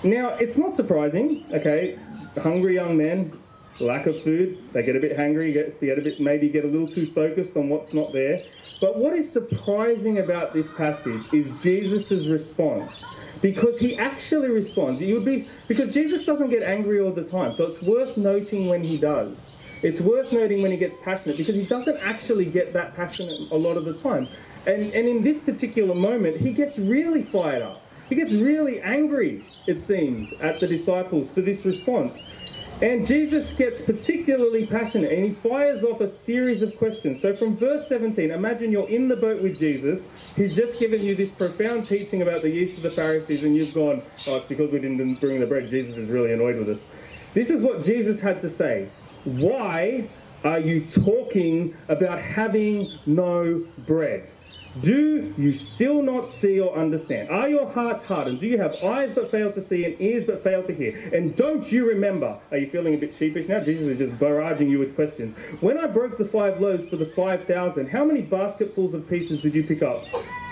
now 0.04 0.30
it's 0.30 0.58
not 0.58 0.76
surprising, 0.76 1.46
okay? 1.52 2.00
Hungry 2.38 2.76
young 2.76 2.98
men, 2.98 3.40
lack 3.80 4.08
of 4.08 4.20
food, 4.22 4.58
they 4.74 4.84
get 4.84 4.96
a 4.96 5.00
bit 5.00 5.16
hungry, 5.16 5.54
get, 5.54 5.80
get 5.80 5.98
a 6.00 6.02
bit, 6.02 6.20
maybe 6.20 6.50
get 6.50 6.66
a 6.66 6.68
little 6.68 6.88
too 6.88 7.06
focused 7.06 7.56
on 7.56 7.70
what's 7.70 7.94
not 7.94 8.12
there. 8.14 8.42
But 8.82 8.98
what 8.98 9.14
is 9.14 9.32
surprising 9.32 10.18
about 10.18 10.54
this 10.54 10.72
passage 10.74 11.32
is 11.34 11.52
Jesus' 11.62 12.28
response 12.28 13.06
because 13.42 13.80
he 13.80 13.98
actually 13.98 14.50
responds. 14.50 15.02
You 15.02 15.16
would 15.16 15.26
be 15.26 15.48
because 15.68 15.94
Jesus 15.94 16.26
doesn't 16.26 16.50
get 16.50 16.64
angry 16.64 17.00
all 17.00 17.12
the 17.12 17.24
time, 17.24 17.54
so 17.54 17.68
it's 17.68 17.82
worth 17.82 18.18
noting 18.18 18.68
when 18.68 18.84
he 18.84 18.98
does. 18.98 19.52
It's 19.84 20.00
worth 20.00 20.32
noting 20.32 20.62
when 20.62 20.72
he 20.72 20.78
gets 20.78 20.98
passionate 21.04 21.38
because 21.38 21.56
he 21.56 21.66
doesn't 21.66 21.98
actually 22.04 22.46
get 22.46 22.74
that 22.74 22.96
passionate 22.96 23.52
a 23.52 23.56
lot 23.56 23.78
of 23.78 23.86
the 23.86 23.96
time. 23.96 24.28
And 24.66 24.94
and 24.94 25.08
in 25.08 25.24
this 25.24 25.42
particular 25.42 25.96
moment, 25.96 26.38
he 26.38 26.54
gets 26.54 26.80
really 26.80 27.24
fired 27.24 27.64
up. 27.64 27.82
He 28.10 28.16
gets 28.16 28.34
really 28.34 28.82
angry, 28.82 29.46
it 29.68 29.82
seems, 29.82 30.34
at 30.42 30.60
the 30.60 30.68
disciples 30.68 31.32
for 31.32 31.42
this 31.42 31.66
response. 31.66 32.36
And 32.82 33.06
Jesus 33.06 33.54
gets 33.54 33.84
particularly 33.84 34.66
passionate 34.66 35.12
and 35.12 35.24
he 35.24 35.32
fires 35.32 35.84
off 35.84 36.02
a 36.02 36.08
series 36.08 36.64
of 36.64 36.76
questions. 36.78 37.22
So 37.22 37.36
from 37.36 37.56
verse 37.56 37.88
17, 37.88 38.32
imagine 38.32 38.72
you're 38.72 38.90
in 38.90 39.08
the 39.08 39.18
boat 39.18 39.40
with 39.42 39.60
Jesus. 39.60 40.10
He's 40.36 40.56
just 40.56 40.80
given 40.80 41.02
you 41.04 41.14
this 41.14 41.30
profound 41.30 41.86
teaching 41.86 42.24
about 42.24 42.42
the 42.42 42.50
yeast 42.50 42.78
of 42.78 42.84
the 42.84 42.90
Pharisees, 42.90 43.44
and 43.44 43.56
you've 43.56 43.74
gone, 43.74 44.02
oh, 44.28 44.38
it's 44.38 44.46
because 44.46 44.72
we 44.72 44.80
didn't 44.80 45.14
bring 45.20 45.40
the 45.40 45.46
bread. 45.46 45.70
Jesus 45.70 45.96
is 45.96 46.10
really 46.10 46.34
annoyed 46.34 46.58
with 46.58 46.70
us. 46.70 46.88
This 47.36 47.52
is 47.52 47.62
what 47.62 47.84
Jesus 47.84 48.20
had 48.20 48.42
to 48.42 48.50
say. 48.50 48.90
Why 49.26 50.10
are 50.44 50.60
you 50.60 50.82
talking 50.82 51.76
about 51.88 52.20
having 52.20 52.88
no 53.06 53.64
bread? 53.86 54.28
Do 54.80 55.34
you 55.38 55.52
still 55.54 56.02
not 56.02 56.30
see 56.30 56.60
or 56.62 56.74
understand? 56.78 57.30
Are 57.30 57.50
your 57.50 57.70
hearts 57.70 58.06
hardened? 58.06 58.40
Do 58.40 58.48
you 58.48 58.58
have 58.58 58.82
eyes 58.84 59.14
but 59.14 59.30
fail 59.30 59.52
to 59.52 59.62
see 59.62 59.84
and 59.84 60.00
ears 60.00 60.26
but 60.26 60.44
fail 60.44 60.64
to 60.64 60.74
hear? 60.74 60.96
And 61.14 61.36
don't 61.36 61.70
you 61.70 61.90
remember? 61.90 62.40
Are 62.52 62.58
you 62.58 62.70
feeling 62.70 62.94
a 62.94 62.98
bit 62.98 63.14
sheepish 63.14 63.50
now? 63.50 63.60
Jesus 63.60 63.88
is 63.88 63.98
just 63.98 64.18
barraging 64.18 64.70
you 64.70 64.80
with 64.80 64.96
questions. 64.96 65.36
When 65.60 65.78
I 65.78 65.88
broke 65.88 66.18
the 66.18 66.26
five 66.26 66.62
loaves 66.62 66.88
for 66.88 66.96
the 66.96 67.08
5,000, 67.08 67.90
how 67.90 68.06
many 68.06 68.22
basketfuls 68.22 68.94
of 68.94 69.10
pieces 69.10 69.42
did 69.42 69.56
you 69.56 69.64
pick 69.64 69.84
up? 69.84 70.04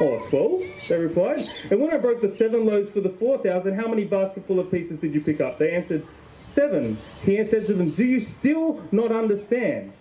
Oh, 0.01 0.21
12, 0.29 0.63
they 0.89 0.97
replied. 0.97 1.47
And 1.71 1.79
when 1.79 1.93
I 1.93 1.97
broke 1.97 2.19
the 2.21 2.29
seven 2.29 2.65
loaves 2.65 2.91
for 2.91 2.99
the 2.99 3.09
4,000, 3.09 3.73
how 3.73 3.87
many 3.87 4.03
basketful 4.03 4.59
of 4.59 4.69
pieces 4.69 4.99
did 4.99 5.13
you 5.13 5.21
pick 5.21 5.39
up? 5.39 5.57
They 5.57 5.71
answered, 5.71 6.05
Seven. 6.33 6.97
He 7.23 7.37
answered 7.37 7.67
to 7.67 7.73
them, 7.73 7.91
Do 7.91 8.05
you 8.05 8.19
still 8.19 8.83
not 8.91 9.11
understand? 9.11 9.93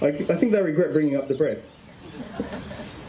I, 0.00 0.08
I 0.08 0.36
think 0.36 0.50
they 0.50 0.60
regret 0.60 0.92
bringing 0.92 1.16
up 1.16 1.28
the 1.28 1.34
bread. 1.34 1.62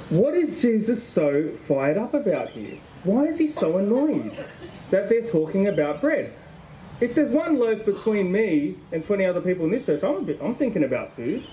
What 0.10 0.36
is 0.36 0.62
Jesus 0.62 1.03
so 1.03 1.51
fired 1.67 1.98
up 1.98 2.13
about 2.13 2.50
here? 2.50 2.77
Why 3.03 3.25
is 3.25 3.38
he 3.38 3.48
so 3.48 3.77
annoyed 3.77 4.33
that 4.91 5.10
they're 5.10 5.27
talking 5.27 5.67
about 5.67 6.01
bread? 6.01 6.33
If 7.01 7.15
there's 7.15 7.31
one 7.31 7.57
loaf 7.57 7.86
between 7.86 8.31
me 8.31 8.77
and 8.91 9.05
20 9.05 9.25
other 9.25 9.41
people 9.41 9.65
in 9.65 9.72
this 9.72 9.86
church, 9.86 10.03
I'm, 10.03 10.24
bit, 10.24 10.39
I'm 10.41 10.55
thinking 10.55 10.83
about 10.83 11.15
food. 11.15 11.43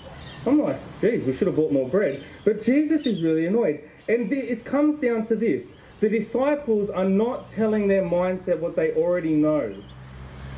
I'm 0.45 0.59
like, 0.59 0.79
geez, 1.01 1.25
we 1.25 1.33
should 1.33 1.47
have 1.47 1.55
bought 1.55 1.71
more 1.71 1.89
bread. 1.89 2.23
But 2.45 2.61
Jesus 2.61 3.05
is 3.05 3.23
really 3.23 3.45
annoyed. 3.45 3.89
And 4.07 4.29
th- 4.29 4.43
it 4.43 4.65
comes 4.65 4.99
down 4.99 5.25
to 5.27 5.35
this 5.35 5.75
the 5.99 6.09
disciples 6.09 6.89
are 6.89 7.05
not 7.05 7.47
telling 7.47 7.87
their 7.87 8.01
mindset 8.01 8.59
what 8.59 8.75
they 8.75 8.91
already 8.93 9.35
know. 9.35 9.75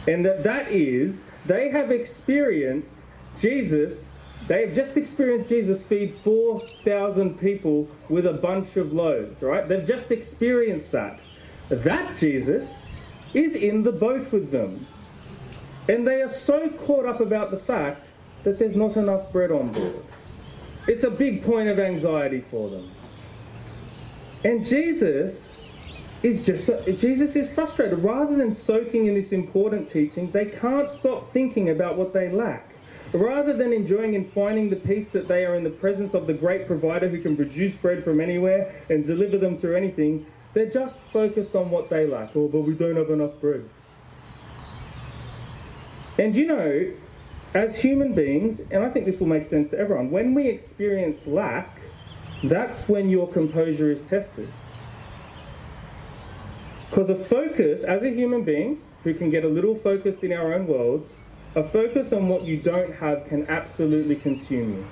And 0.07 0.25
that, 0.25 0.43
that 0.43 0.71
is, 0.71 1.25
they 1.45 1.69
have 1.69 1.91
experienced 1.91 2.95
Jesus, 3.39 4.09
they 4.47 4.65
have 4.65 4.75
just 4.75 4.97
experienced 4.97 5.49
Jesus 5.49 5.83
feed 5.83 6.13
4,000 6.15 7.39
people 7.39 7.87
with 8.09 8.25
a 8.25 8.33
bunch 8.33 8.75
of 8.75 8.91
loaves, 8.91 9.41
right? 9.41 9.67
They've 9.67 9.85
just 9.85 10.11
experienced 10.11 10.91
that. 10.91 11.19
That 11.69 12.17
Jesus 12.17 12.77
is 13.33 13.55
in 13.55 13.83
the 13.83 13.91
boat 13.91 14.31
with 14.31 14.51
them. 14.51 14.85
And 15.87 16.07
they 16.07 16.21
are 16.21 16.29
so 16.29 16.69
caught 16.69 17.05
up 17.05 17.21
about 17.21 17.51
the 17.51 17.59
fact 17.59 18.07
that 18.43 18.59
there's 18.59 18.75
not 18.75 18.97
enough 18.97 19.31
bread 19.31 19.51
on 19.51 19.71
board. 19.71 20.03
It's 20.87 21.05
a 21.05 21.09
big 21.09 21.43
point 21.43 21.69
of 21.69 21.79
anxiety 21.79 22.41
for 22.41 22.69
them. 22.69 22.91
And 24.43 24.65
Jesus 24.65 25.57
is 26.21 26.45
just, 26.45 26.69
Jesus 26.99 27.37
is 27.37 27.49
frustrated. 27.49 27.99
Rather 27.99 28.35
than 28.35 28.51
soaking 28.51 29.07
in 29.07 29.13
this 29.13 29.31
important 29.31 29.89
teaching, 29.89 30.31
they 30.31 30.45
can't 30.45 30.91
stop 30.91 31.31
thinking 31.31 31.69
about 31.69 31.97
what 31.97 32.13
they 32.13 32.29
lack. 32.29 32.72
Rather 33.13 33.53
than 33.53 33.71
enjoying 33.71 34.15
and 34.15 34.31
finding 34.33 34.71
the 34.71 34.75
peace 34.75 35.07
that 35.09 35.27
they 35.27 35.45
are 35.45 35.55
in 35.55 35.63
the 35.63 35.69
presence 35.69 36.15
of 36.15 36.25
the 36.25 36.33
great 36.33 36.65
provider 36.65 37.07
who 37.07 37.21
can 37.21 37.37
produce 37.37 37.75
bread 37.75 38.03
from 38.03 38.19
anywhere 38.19 38.83
and 38.89 39.05
deliver 39.05 39.37
them 39.37 39.55
to 39.59 39.75
anything, 39.75 40.25
they're 40.53 40.69
just 40.69 40.99
focused 40.99 41.55
on 41.55 41.69
what 41.69 41.89
they 41.91 42.07
lack. 42.07 42.35
Oh, 42.35 42.47
but 42.47 42.61
we 42.61 42.73
don't 42.73 42.95
have 42.95 43.11
enough 43.11 43.39
bread. 43.39 43.69
And 46.17 46.35
you 46.35 46.47
know, 46.47 46.91
as 47.53 47.79
human 47.79 48.13
beings, 48.13 48.61
and 48.71 48.83
I 48.83 48.89
think 48.89 49.05
this 49.05 49.19
will 49.19 49.27
make 49.27 49.45
sense 49.45 49.69
to 49.69 49.77
everyone, 49.77 50.09
when 50.09 50.33
we 50.33 50.47
experience 50.47 51.27
lack, 51.27 51.81
that's 52.43 52.89
when 52.89 53.09
your 53.09 53.27
composure 53.27 53.91
is 53.91 54.01
tested. 54.01 54.49
Because 56.89 57.11
a 57.11 57.15
focus, 57.15 57.83
as 57.83 58.01
a 58.03 58.09
human 58.09 58.43
being 58.43 58.81
who 59.03 59.13
can 59.13 59.29
get 59.29 59.43
a 59.43 59.47
little 59.47 59.75
focused 59.75 60.23
in 60.23 60.33
our 60.33 60.53
own 60.53 60.67
worlds, 60.67 61.13
a 61.55 61.63
focus 61.63 62.13
on 62.13 62.29
what 62.29 62.43
you 62.43 62.57
don't 62.57 62.93
have 62.95 63.27
can 63.27 63.47
absolutely 63.47 64.15
consume 64.15 64.73
you. 64.73 64.85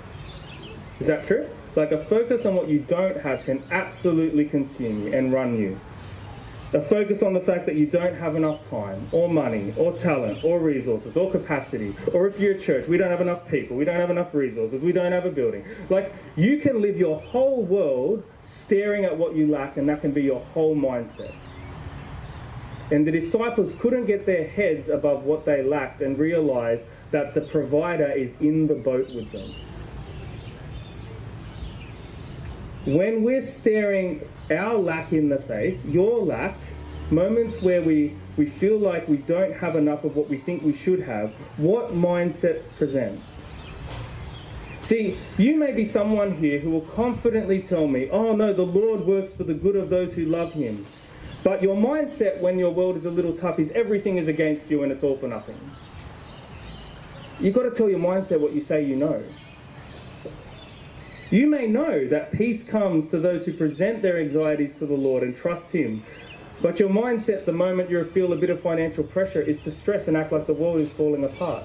Is 1.00 1.08
that 1.08 1.26
true? 1.26 1.50
Like 1.76 1.92
a 1.92 2.04
focus 2.04 2.46
on 2.46 2.56
what 2.56 2.68
you 2.68 2.80
don't 2.80 3.20
have 3.22 3.44
can 3.46 3.64
absolutely 3.72 4.46
consume 4.46 5.08
you 5.08 5.14
and 5.14 5.34
run 5.34 5.58
you. 5.58 5.80
A 6.74 6.80
focus 6.80 7.22
on 7.22 7.34
the 7.34 7.40
fact 7.42 7.66
that 7.66 7.76
you 7.76 7.86
don't 7.86 8.16
have 8.16 8.38
enough 8.38 8.64
time, 8.70 9.06
or 9.12 9.28
money, 9.28 9.74
or 9.76 9.92
talent, 9.92 10.42
or 10.42 10.58
resources, 10.58 11.18
or 11.18 11.30
capacity. 11.30 11.94
Or 12.14 12.28
if 12.28 12.40
you're 12.40 12.54
a 12.54 12.60
church, 12.60 12.88
we 12.88 12.96
don't 12.96 13.10
have 13.10 13.20
enough 13.20 13.46
people, 13.50 13.76
we 13.76 13.84
don't 13.84 14.00
have 14.00 14.10
enough 14.10 14.34
resources, 14.34 14.82
we 14.82 14.94
don't 14.94 15.12
have 15.12 15.26
a 15.26 15.32
building. 15.32 15.66
Like, 15.90 16.14
you 16.38 16.60
can 16.60 16.82
live 16.82 16.96
your 16.96 17.20
whole 17.20 17.62
world 17.64 18.24
staring 18.42 19.04
at 19.04 19.18
what 19.18 19.36
you 19.36 19.48
lack, 19.48 19.76
and 19.76 19.90
that 19.90 20.00
can 20.00 20.12
be 20.12 20.22
your 20.22 20.40
whole 20.40 20.74
mindset. 20.74 21.34
And 22.92 23.08
the 23.08 23.12
disciples 23.12 23.74
couldn't 23.80 24.06
get 24.06 24.26
their 24.26 24.46
heads 24.46 24.90
above 24.90 25.24
what 25.24 25.46
they 25.46 25.64
lacked 25.64 26.02
and 26.02 26.20
realize 26.20 26.88
that 27.12 27.34
the 27.34 27.42
provider 27.42 28.12
is 28.12 28.40
in 28.42 28.68
the 28.68 28.76
boat 28.76 29.08
with 29.08 29.32
them. 29.32 29.50
When 32.86 33.24
we're 33.24 33.42
staring 33.42 34.28
our 34.50 34.76
lack 34.76 35.14
in 35.14 35.30
the 35.30 35.38
face, 35.38 35.86
your 35.86 36.20
lack, 36.20 36.58
moments 37.12 37.62
where 37.62 37.82
we, 37.82 38.16
we 38.38 38.48
feel 38.48 38.78
like 38.78 39.08
we 39.08 39.18
don't 39.18 39.54
have 39.54 39.76
enough 39.76 40.04
of 40.04 40.16
what 40.16 40.30
we 40.30 40.38
think 40.38 40.64
we 40.64 40.74
should 40.74 41.02
have, 41.02 41.34
what 41.58 41.94
mindset 41.94 42.70
presents? 42.78 43.44
See, 44.82 45.18
you 45.38 45.58
may 45.58 45.74
be 45.74 45.86
someone 45.86 46.36
here 46.36 46.60
who 46.60 46.72
will 46.72 46.82
confidently 46.82 47.62
tell 47.62 47.88
me, 47.88 48.10
oh 48.10 48.36
no, 48.36 48.52
the 48.52 48.66
Lord 48.66 49.02
works 49.02 49.34
for 49.34 49.44
the 49.44 49.54
good 49.54 49.76
of 49.76 49.90
those 49.90 50.14
who 50.14 50.26
love 50.26 50.54
him. 50.54 50.86
But 51.44 51.64
your 51.64 51.76
mindset 51.76 52.40
when 52.40 52.60
your 52.60 52.72
world 52.72 52.96
is 52.98 53.06
a 53.06 53.12
little 53.12 53.36
tough 53.36 53.60
is 53.60 53.72
everything 53.72 54.18
is 54.18 54.28
against 54.28 54.70
you 54.70 54.84
and 54.84 54.92
it's 54.92 55.04
all 55.04 55.18
for 55.18 55.28
nothing. 55.28 55.60
You've 57.40 57.56
got 57.56 57.64
to 57.64 57.72
tell 57.72 57.90
your 57.90 58.00
mindset 58.00 58.40
what 58.40 58.54
you 58.54 58.62
say 58.62 58.84
you 58.86 58.96
know. 58.96 59.24
You 61.32 61.48
may 61.48 61.66
know 61.66 62.08
that 62.10 62.34
peace 62.34 62.64
comes 62.64 63.08
to 63.10 63.18
those 63.18 63.46
who 63.46 63.54
present 63.54 64.02
their 64.02 64.20
anxieties 64.20 64.74
to 64.80 64.86
the 64.86 64.94
Lord 64.94 65.24
and 65.24 65.36
trust 65.36 65.72
Him. 65.72 66.04
But 66.62 66.80
your 66.80 66.90
mindset 66.90 67.46
the 67.46 67.54
moment 67.54 67.90
you 67.90 68.04
feel 68.04 68.34
a 68.34 68.36
bit 68.36 68.52
of 68.52 68.62
financial 68.62 69.04
pressure 69.04 69.42
is 69.42 69.62
to 69.62 69.72
stress 69.72 70.08
and 70.08 70.16
act 70.16 70.32
like 70.32 70.46
the 70.46 70.54
world 70.54 70.82
is 70.82 70.92
falling 70.92 71.24
apart. 71.24 71.64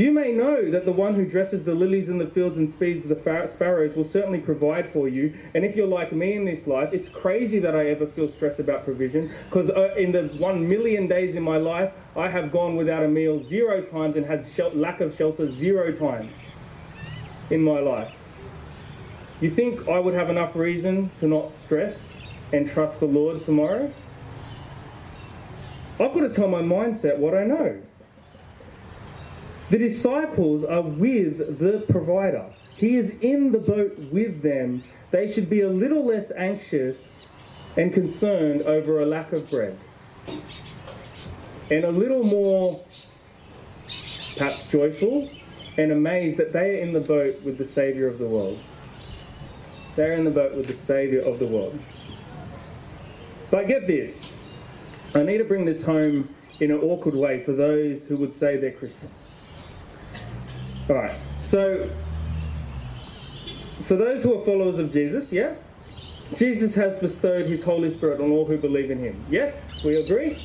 You 0.00 0.12
may 0.12 0.32
know 0.32 0.70
that 0.70 0.86
the 0.86 0.92
one 0.92 1.14
who 1.14 1.26
dresses 1.26 1.64
the 1.64 1.74
lilies 1.74 2.08
in 2.08 2.16
the 2.16 2.26
fields 2.26 2.56
and 2.56 2.72
feeds 2.72 3.06
the 3.06 3.46
sparrows 3.46 3.94
will 3.94 4.06
certainly 4.06 4.40
provide 4.40 4.88
for 4.88 5.06
you. 5.06 5.38
And 5.52 5.62
if 5.62 5.76
you're 5.76 5.86
like 5.86 6.10
me 6.10 6.32
in 6.36 6.46
this 6.46 6.66
life, 6.66 6.94
it's 6.94 7.10
crazy 7.10 7.58
that 7.58 7.76
I 7.76 7.90
ever 7.90 8.06
feel 8.06 8.26
stress 8.26 8.58
about 8.58 8.86
provision 8.86 9.30
because 9.50 9.68
uh, 9.68 9.94
in 9.98 10.12
the 10.12 10.28
one 10.38 10.66
million 10.66 11.06
days 11.06 11.36
in 11.36 11.42
my 11.42 11.58
life, 11.58 11.92
I 12.16 12.30
have 12.30 12.50
gone 12.50 12.76
without 12.76 13.02
a 13.02 13.08
meal 13.08 13.44
zero 13.44 13.82
times 13.82 14.16
and 14.16 14.24
had 14.24 14.46
lack 14.74 15.02
of 15.02 15.14
shelter 15.14 15.46
zero 15.46 15.92
times 15.92 16.52
in 17.50 17.60
my 17.60 17.80
life. 17.80 18.14
You 19.42 19.50
think 19.50 19.86
I 19.86 19.98
would 19.98 20.14
have 20.14 20.30
enough 20.30 20.56
reason 20.56 21.10
to 21.20 21.26
not 21.26 21.54
stress 21.58 22.10
and 22.54 22.66
trust 22.66 23.00
the 23.00 23.06
Lord 23.06 23.42
tomorrow? 23.42 23.92
I've 26.00 26.14
got 26.14 26.20
to 26.20 26.32
tell 26.32 26.48
my 26.48 26.62
mindset 26.62 27.18
what 27.18 27.34
I 27.34 27.44
know. 27.44 27.82
The 29.70 29.78
disciples 29.78 30.64
are 30.64 30.82
with 30.82 31.58
the 31.60 31.84
provider. 31.90 32.46
He 32.76 32.96
is 32.96 33.16
in 33.20 33.52
the 33.52 33.58
boat 33.58 33.96
with 34.10 34.42
them. 34.42 34.82
They 35.12 35.30
should 35.30 35.48
be 35.48 35.60
a 35.60 35.68
little 35.68 36.04
less 36.04 36.32
anxious 36.32 37.28
and 37.76 37.92
concerned 37.92 38.62
over 38.62 39.00
a 39.00 39.06
lack 39.06 39.32
of 39.32 39.48
bread. 39.48 39.78
And 41.70 41.84
a 41.84 41.90
little 41.92 42.24
more, 42.24 42.84
perhaps, 44.36 44.66
joyful 44.66 45.30
and 45.78 45.92
amazed 45.92 46.36
that 46.38 46.52
they 46.52 46.78
are 46.78 46.82
in 46.82 46.92
the 46.92 47.00
boat 47.00 47.40
with 47.42 47.56
the 47.56 47.64
Saviour 47.64 48.08
of 48.08 48.18
the 48.18 48.26
world. 48.26 48.58
They're 49.94 50.14
in 50.14 50.24
the 50.24 50.32
boat 50.32 50.56
with 50.56 50.66
the 50.66 50.74
Saviour 50.74 51.22
of 51.22 51.38
the 51.38 51.46
world. 51.46 51.78
But 53.52 53.68
get 53.68 53.86
this 53.86 54.32
I 55.14 55.24
need 55.24 55.38
to 55.38 55.44
bring 55.44 55.64
this 55.64 55.84
home 55.84 56.28
in 56.60 56.70
an 56.70 56.78
awkward 56.78 57.14
way 57.14 57.42
for 57.42 57.52
those 57.52 58.06
who 58.06 58.16
would 58.18 58.34
say 58.34 58.56
they're 58.56 58.70
Christians. 58.70 59.10
All 60.88 60.96
right, 60.96 61.16
so 61.42 61.88
for 63.84 63.96
those 63.96 64.22
who 64.22 64.40
are 64.40 64.44
followers 64.44 64.78
of 64.78 64.92
Jesus, 64.92 65.32
yeah? 65.32 65.54
Jesus 66.36 66.74
has 66.76 67.00
bestowed 67.00 67.46
his 67.46 67.64
Holy 67.64 67.90
Spirit 67.90 68.20
on 68.20 68.30
all 68.30 68.46
who 68.46 68.56
believe 68.56 68.90
in 68.90 68.98
him. 68.98 69.24
Yes? 69.28 69.64
We 69.84 69.96
agree? 69.96 70.38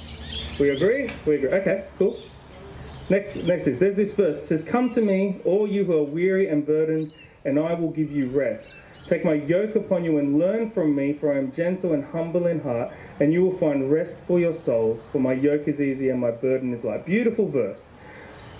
We 0.60 0.70
agree? 0.70 1.10
We 1.26 1.36
agree. 1.36 1.50
Okay, 1.50 1.86
cool. 2.00 2.18
Next, 3.10 3.36
next 3.44 3.68
is 3.68 3.78
there's 3.78 3.96
this 3.96 4.16
verse. 4.16 4.38
It 4.42 4.48
says, 4.48 4.64
Come 4.64 4.90
to 4.92 5.02
me, 5.02 5.42
all 5.46 5.68
you 5.68 5.84
who 5.84 5.94
are 5.94 6.04
weary 6.04 6.50
and 6.50 6.66
burdened, 6.66 7.14
and 7.44 7.60
I 7.60 7.74
will 7.76 7.92
give 7.92 8.12
you 8.12 8.30
rest. 8.30 8.72
Take 9.06 9.24
my 9.24 9.34
yoke 9.34 9.76
upon 9.76 10.04
you 10.04 10.18
and 10.18 10.40
learn 10.40 10.72
from 10.72 10.96
me, 10.96 11.14
for 11.14 11.32
I 11.32 11.38
am 11.38 11.52
gentle 11.52 11.94
and 11.94 12.04
humble 12.04 12.48
in 12.48 12.62
heart, 12.62 12.92
and 13.20 13.32
you 13.32 13.44
will 13.44 13.56
find 13.60 13.92
rest 13.92 14.22
for 14.22 14.40
your 14.40 14.54
souls, 14.54 15.06
for 15.12 15.20
my 15.20 15.34
yoke 15.34 15.68
is 15.68 15.80
easy 15.80 16.10
and 16.10 16.20
my 16.20 16.32
burden 16.32 16.74
is 16.74 16.84
light. 16.84 17.06
Beautiful 17.06 17.48
verse. 17.48 17.92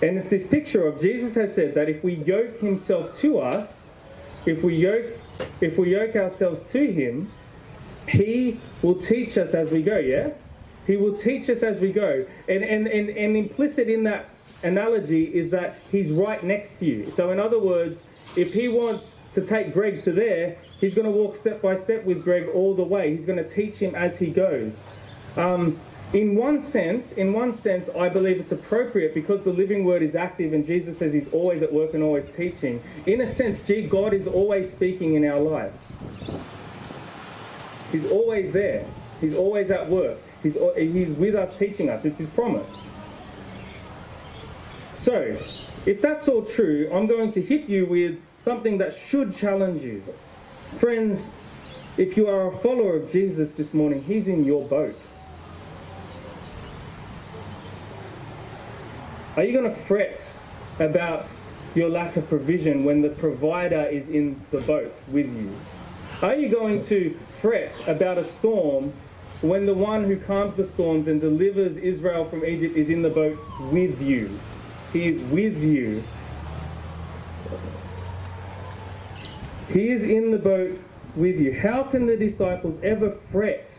And 0.02 0.18
it's 0.18 0.28
this 0.28 0.46
picture 0.46 0.86
of 0.86 1.00
Jesus 1.00 1.34
has 1.36 1.54
said 1.54 1.74
that 1.74 1.88
if 1.88 2.04
we 2.04 2.14
yoke 2.14 2.60
himself 2.60 3.18
to 3.20 3.38
us, 3.38 3.90
if 4.44 4.62
we 4.62 4.76
yoke 4.76 5.12
if 5.60 5.78
we 5.78 5.92
yoke 5.92 6.16
ourselves 6.16 6.64
to 6.72 6.92
him, 6.92 7.30
he 8.08 8.60
will 8.82 8.94
teach 8.94 9.36
us 9.38 9.54
as 9.54 9.70
we 9.70 9.82
go, 9.82 9.98
yeah? 9.98 10.30
He 10.86 10.96
will 10.96 11.14
teach 11.14 11.50
us 11.50 11.62
as 11.62 11.80
we 11.80 11.92
go. 11.92 12.26
And 12.48 12.62
and, 12.62 12.86
and, 12.86 13.10
and 13.10 13.36
implicit 13.36 13.88
in 13.88 14.04
that 14.04 14.28
analogy 14.62 15.24
is 15.34 15.50
that 15.50 15.78
he's 15.90 16.12
right 16.12 16.42
next 16.42 16.78
to 16.80 16.84
you. 16.84 17.10
So, 17.10 17.30
in 17.30 17.40
other 17.40 17.58
words, 17.58 18.02
if 18.36 18.52
he 18.52 18.68
wants 18.68 19.14
to 19.34 19.44
take 19.44 19.72
Greg 19.72 20.02
to 20.02 20.12
there, 20.12 20.56
he's 20.80 20.94
going 20.94 21.06
to 21.06 21.10
walk 21.10 21.36
step 21.36 21.60
by 21.60 21.76
step 21.76 22.04
with 22.04 22.22
Greg 22.22 22.48
all 22.48 22.74
the 22.74 22.84
way. 22.84 23.14
He's 23.14 23.26
going 23.26 23.42
to 23.42 23.48
teach 23.48 23.76
him 23.76 23.94
as 23.94 24.18
he 24.18 24.30
goes. 24.30 24.78
Um, 25.36 25.78
in 26.16 26.34
one 26.34 26.62
sense, 26.62 27.12
in 27.12 27.34
one 27.34 27.52
sense, 27.52 27.90
I 27.90 28.08
believe 28.08 28.40
it's 28.40 28.50
appropriate 28.50 29.12
because 29.12 29.42
the 29.42 29.52
living 29.52 29.84
word 29.84 30.02
is 30.02 30.16
active 30.16 30.54
and 30.54 30.66
Jesus 30.66 30.96
says 30.96 31.12
he's 31.12 31.30
always 31.30 31.62
at 31.62 31.70
work 31.70 31.92
and 31.92 32.02
always 32.02 32.30
teaching. 32.30 32.82
In 33.04 33.20
a 33.20 33.26
sense, 33.26 33.62
gee, 33.62 33.86
God 33.86 34.14
is 34.14 34.26
always 34.26 34.72
speaking 34.72 35.12
in 35.12 35.26
our 35.26 35.38
lives. 35.38 35.92
He's 37.92 38.06
always 38.06 38.52
there. 38.52 38.86
He's 39.20 39.34
always 39.34 39.70
at 39.70 39.90
work. 39.90 40.16
He's, 40.42 40.56
he's 40.76 41.10
with 41.10 41.34
us 41.34 41.58
teaching 41.58 41.90
us. 41.90 42.06
It's 42.06 42.18
his 42.18 42.28
promise. 42.28 42.88
So, 44.94 45.36
if 45.84 46.00
that's 46.00 46.28
all 46.28 46.46
true, 46.46 46.90
I'm 46.94 47.06
going 47.06 47.32
to 47.32 47.42
hit 47.42 47.68
you 47.68 47.84
with 47.84 48.18
something 48.40 48.78
that 48.78 48.96
should 48.96 49.36
challenge 49.36 49.82
you. 49.82 50.02
Friends, 50.78 51.34
if 51.98 52.16
you 52.16 52.26
are 52.26 52.48
a 52.48 52.56
follower 52.56 52.96
of 52.96 53.12
Jesus 53.12 53.52
this 53.52 53.74
morning, 53.74 54.02
he's 54.02 54.28
in 54.28 54.46
your 54.46 54.66
boat. 54.66 54.96
Are 59.36 59.44
you 59.44 59.52
going 59.52 59.70
to 59.70 59.80
fret 59.82 60.32
about 60.80 61.26
your 61.74 61.90
lack 61.90 62.16
of 62.16 62.26
provision 62.26 62.84
when 62.84 63.02
the 63.02 63.10
provider 63.10 63.84
is 63.84 64.08
in 64.08 64.40
the 64.50 64.62
boat 64.62 64.94
with 65.08 65.26
you? 65.26 65.54
Are 66.22 66.34
you 66.34 66.48
going 66.48 66.82
to 66.86 67.14
fret 67.42 67.86
about 67.86 68.16
a 68.16 68.24
storm 68.24 68.94
when 69.42 69.66
the 69.66 69.74
one 69.74 70.04
who 70.04 70.16
calms 70.16 70.54
the 70.54 70.64
storms 70.64 71.06
and 71.06 71.20
delivers 71.20 71.76
Israel 71.76 72.24
from 72.24 72.46
Egypt 72.46 72.78
is 72.78 72.88
in 72.88 73.02
the 73.02 73.10
boat 73.10 73.38
with 73.70 74.00
you? 74.00 74.40
He 74.94 75.06
is 75.06 75.20
with 75.24 75.62
you. 75.62 76.02
He 79.68 79.90
is 79.90 80.08
in 80.08 80.30
the 80.30 80.38
boat 80.38 80.80
with 81.14 81.38
you. 81.38 81.52
How 81.52 81.82
can 81.82 82.06
the 82.06 82.16
disciples 82.16 82.78
ever 82.82 83.18
fret 83.30 83.70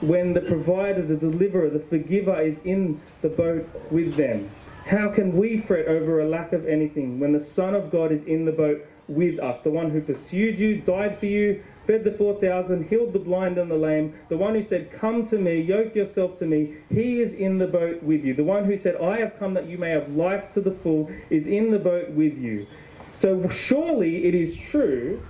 when 0.00 0.32
the 0.32 0.40
provider, 0.40 1.02
the 1.02 1.16
deliverer, 1.16 1.68
the 1.68 1.80
forgiver 1.80 2.40
is 2.40 2.62
in 2.62 2.98
the 3.20 3.28
boat 3.28 3.68
with 3.90 4.14
them? 4.16 4.50
How 4.86 5.08
can 5.08 5.36
we 5.36 5.58
fret 5.58 5.86
over 5.86 6.20
a 6.20 6.28
lack 6.28 6.52
of 6.52 6.66
anything 6.66 7.20
when 7.20 7.32
the 7.32 7.40
Son 7.40 7.74
of 7.74 7.90
God 7.90 8.10
is 8.10 8.24
in 8.24 8.44
the 8.44 8.52
boat 8.52 8.84
with 9.08 9.38
us? 9.38 9.60
The 9.60 9.70
one 9.70 9.90
who 9.90 10.00
pursued 10.00 10.58
you, 10.58 10.80
died 10.80 11.18
for 11.18 11.26
you, 11.26 11.62
fed 11.86 12.04
the 12.04 12.12
4,000, 12.12 12.88
healed 12.88 13.12
the 13.12 13.18
blind 13.18 13.58
and 13.58 13.70
the 13.70 13.76
lame, 13.76 14.14
the 14.28 14.36
one 14.36 14.54
who 14.54 14.62
said, 14.62 14.90
Come 14.90 15.24
to 15.26 15.38
me, 15.38 15.60
yoke 15.60 15.94
yourself 15.94 16.38
to 16.38 16.46
me, 16.46 16.76
he 16.88 17.20
is 17.20 17.34
in 17.34 17.58
the 17.58 17.66
boat 17.66 18.02
with 18.02 18.24
you. 18.24 18.34
The 18.34 18.44
one 18.44 18.64
who 18.64 18.76
said, 18.76 18.96
I 18.96 19.18
have 19.18 19.38
come 19.38 19.54
that 19.54 19.66
you 19.66 19.78
may 19.78 19.90
have 19.90 20.10
life 20.10 20.52
to 20.52 20.60
the 20.60 20.72
full, 20.72 21.10
is 21.28 21.46
in 21.46 21.70
the 21.70 21.78
boat 21.78 22.10
with 22.10 22.38
you. 22.38 22.66
So 23.12 23.48
surely 23.48 24.24
it 24.26 24.34
is 24.34 24.56
true, 24.56 25.22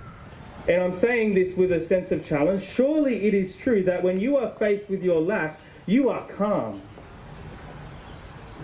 and 0.67 0.81
I'm 0.81 0.91
saying 0.91 1.35
this 1.35 1.57
with 1.57 1.71
a 1.71 1.79
sense 1.79 2.11
of 2.11 2.25
challenge, 2.25 2.63
surely 2.63 3.25
it 3.25 3.33
is 3.33 3.55
true 3.57 3.83
that 3.83 4.01
when 4.01 4.19
you 4.19 4.37
are 4.37 4.51
faced 4.57 4.89
with 4.89 5.03
your 5.03 5.19
lack, 5.19 5.59
you 5.85 6.09
are 6.09 6.25
calm 6.27 6.81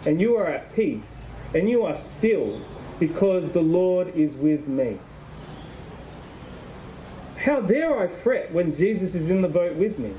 and 0.07 0.21
you 0.21 0.37
are 0.37 0.47
at 0.47 0.73
peace, 0.73 1.29
and 1.53 1.69
you 1.69 1.83
are 1.83 1.93
still, 1.93 2.61
because 2.97 3.51
the 3.51 3.61
Lord 3.61 4.15
is 4.15 4.35
with 4.35 4.65
me. 4.65 4.97
How 7.35 7.59
dare 7.59 7.99
I 7.99 8.07
fret 8.07 8.53
when 8.53 8.73
Jesus 8.73 9.15
is 9.15 9.29
in 9.29 9.41
the 9.41 9.49
boat 9.49 9.75
with 9.75 9.99
me? 9.99 10.13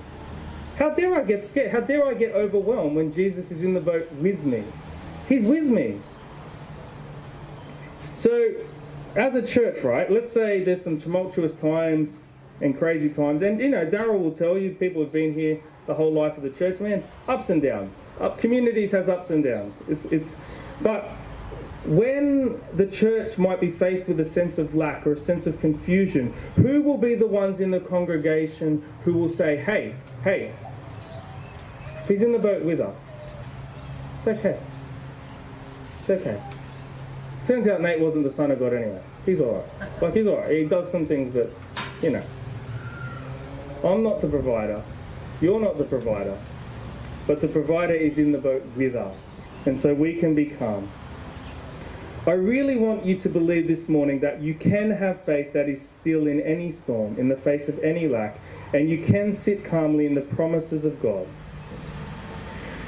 How 0.77 0.91
dare 0.91 1.15
I 1.15 1.25
get 1.25 1.43
scared? 1.43 1.71
How 1.71 1.81
dare 1.81 2.07
I 2.07 2.13
get 2.13 2.33
overwhelmed 2.35 2.97
when 2.97 3.15
Jesus 3.15 3.51
is 3.51 3.65
in 3.65 3.73
the 3.73 3.81
boat 3.81 4.13
with 4.13 4.45
me? 4.45 4.63
He's 5.27 5.47
with 5.47 5.65
me. 5.65 6.01
So, 8.13 8.53
as 9.17 9.37
a 9.37 9.47
church, 9.47 9.83
right, 9.83 10.13
let's 10.13 10.35
say 10.35 10.63
there's 10.65 10.83
some 10.85 11.01
tumultuous 11.01 11.55
times 11.55 12.19
and 12.61 12.77
crazy 12.77 13.09
times, 13.09 13.41
and 13.41 13.59
you 13.59 13.71
know, 13.71 13.87
Daryl 13.87 14.21
will 14.21 14.33
tell 14.33 14.59
you, 14.59 14.75
people 14.75 15.03
have 15.03 15.13
been 15.13 15.33
here 15.33 15.63
the 15.89 15.95
whole 15.95 16.13
life 16.13 16.37
of 16.37 16.45
the 16.45 16.51
church, 16.51 16.79
man, 16.79 17.03
ups 17.27 17.51
and 17.51 17.61
downs. 17.61 17.93
Up, 18.21 18.39
communities 18.39 18.93
has 18.93 19.09
ups 19.09 19.31
and 19.31 19.43
downs. 19.43 19.75
It's 19.89 20.05
it's, 20.07 20.37
but 20.81 21.09
when 21.85 22.61
the 22.75 22.87
church 22.87 23.39
might 23.39 23.59
be 23.59 23.71
faced 23.71 24.07
with 24.07 24.21
a 24.21 24.25
sense 24.25 24.59
of 24.59 24.75
lack 24.75 25.07
or 25.07 25.15
a 25.15 25.17
sense 25.17 25.47
of 25.47 25.59
confusion, 25.61 26.35
who 26.57 26.83
will 26.83 26.99
be 26.99 27.15
the 27.15 27.27
ones 27.27 27.61
in 27.61 27.71
the 27.71 27.81
congregation 27.81 28.85
who 29.05 29.15
will 29.15 29.31
say, 29.31 29.57
"Hey, 29.57 29.95
hey, 30.23 30.53
he's 32.07 32.23
in 32.23 32.33
the 32.33 32.39
boat 32.39 32.63
with 32.63 32.81
us. 32.81 33.21
It's 34.19 34.29
okay. 34.29 34.61
It's 36.01 36.11
okay." 36.11 36.41
Turns 37.47 37.67
out 37.67 37.81
Nate 37.81 37.99
wasn't 37.99 38.25
the 38.25 38.31
son 38.31 38.51
of 38.51 38.59
God 38.59 38.75
anyway. 38.75 39.01
He's 39.25 39.41
all 39.41 39.65
right. 39.81 40.03
Like 40.03 40.15
he's 40.15 40.27
all 40.27 40.37
right. 40.37 40.51
He 40.51 40.65
does 40.65 40.93
some 40.93 41.07
things, 41.07 41.35
but 41.35 41.51
you 42.03 42.11
know, 42.11 42.23
I'm 43.83 44.03
not 44.03 44.21
the 44.21 44.29
provider. 44.29 44.83
You're 45.41 45.61
not 45.61 45.79
the 45.79 45.85
provider, 45.85 46.37
but 47.27 47.41
the 47.41 47.49
provider 47.49 47.95
is 47.95 48.19
in 48.19 48.33
the 48.33 48.39
boat 48.39 48.65
with 48.77 48.97
us. 48.97 49.41
And 49.67 49.79
so 49.79 49.95
we 49.95 50.15
can 50.15 50.35
be 50.35 50.47
calm. 50.47 50.89
I 52.27 52.33
really 52.33 52.77
want 52.77 53.07
you 53.07 53.19
to 53.21 53.29
believe 53.29 53.69
this 53.69 53.89
morning 53.89 54.21
that 54.21 54.43
you 54.43 54.53
can 54.55 54.91
have 54.91 55.23
faith 55.23 55.53
that 55.53 55.69
is 55.69 55.81
still 55.81 56.27
in 56.27 56.41
any 56.41 56.71
storm, 56.71 57.19
in 57.19 57.29
the 57.29 57.37
face 57.37 57.69
of 57.69 57.79
any 57.79 58.09
lack, 58.09 58.39
and 58.75 58.91
you 58.91 59.03
can 59.05 59.33
sit 59.33 59.65
calmly 59.65 60.07
in 60.07 60.15
the 60.15 60.21
promises 60.21 60.85
of 60.85 61.01
God. 61.01 61.27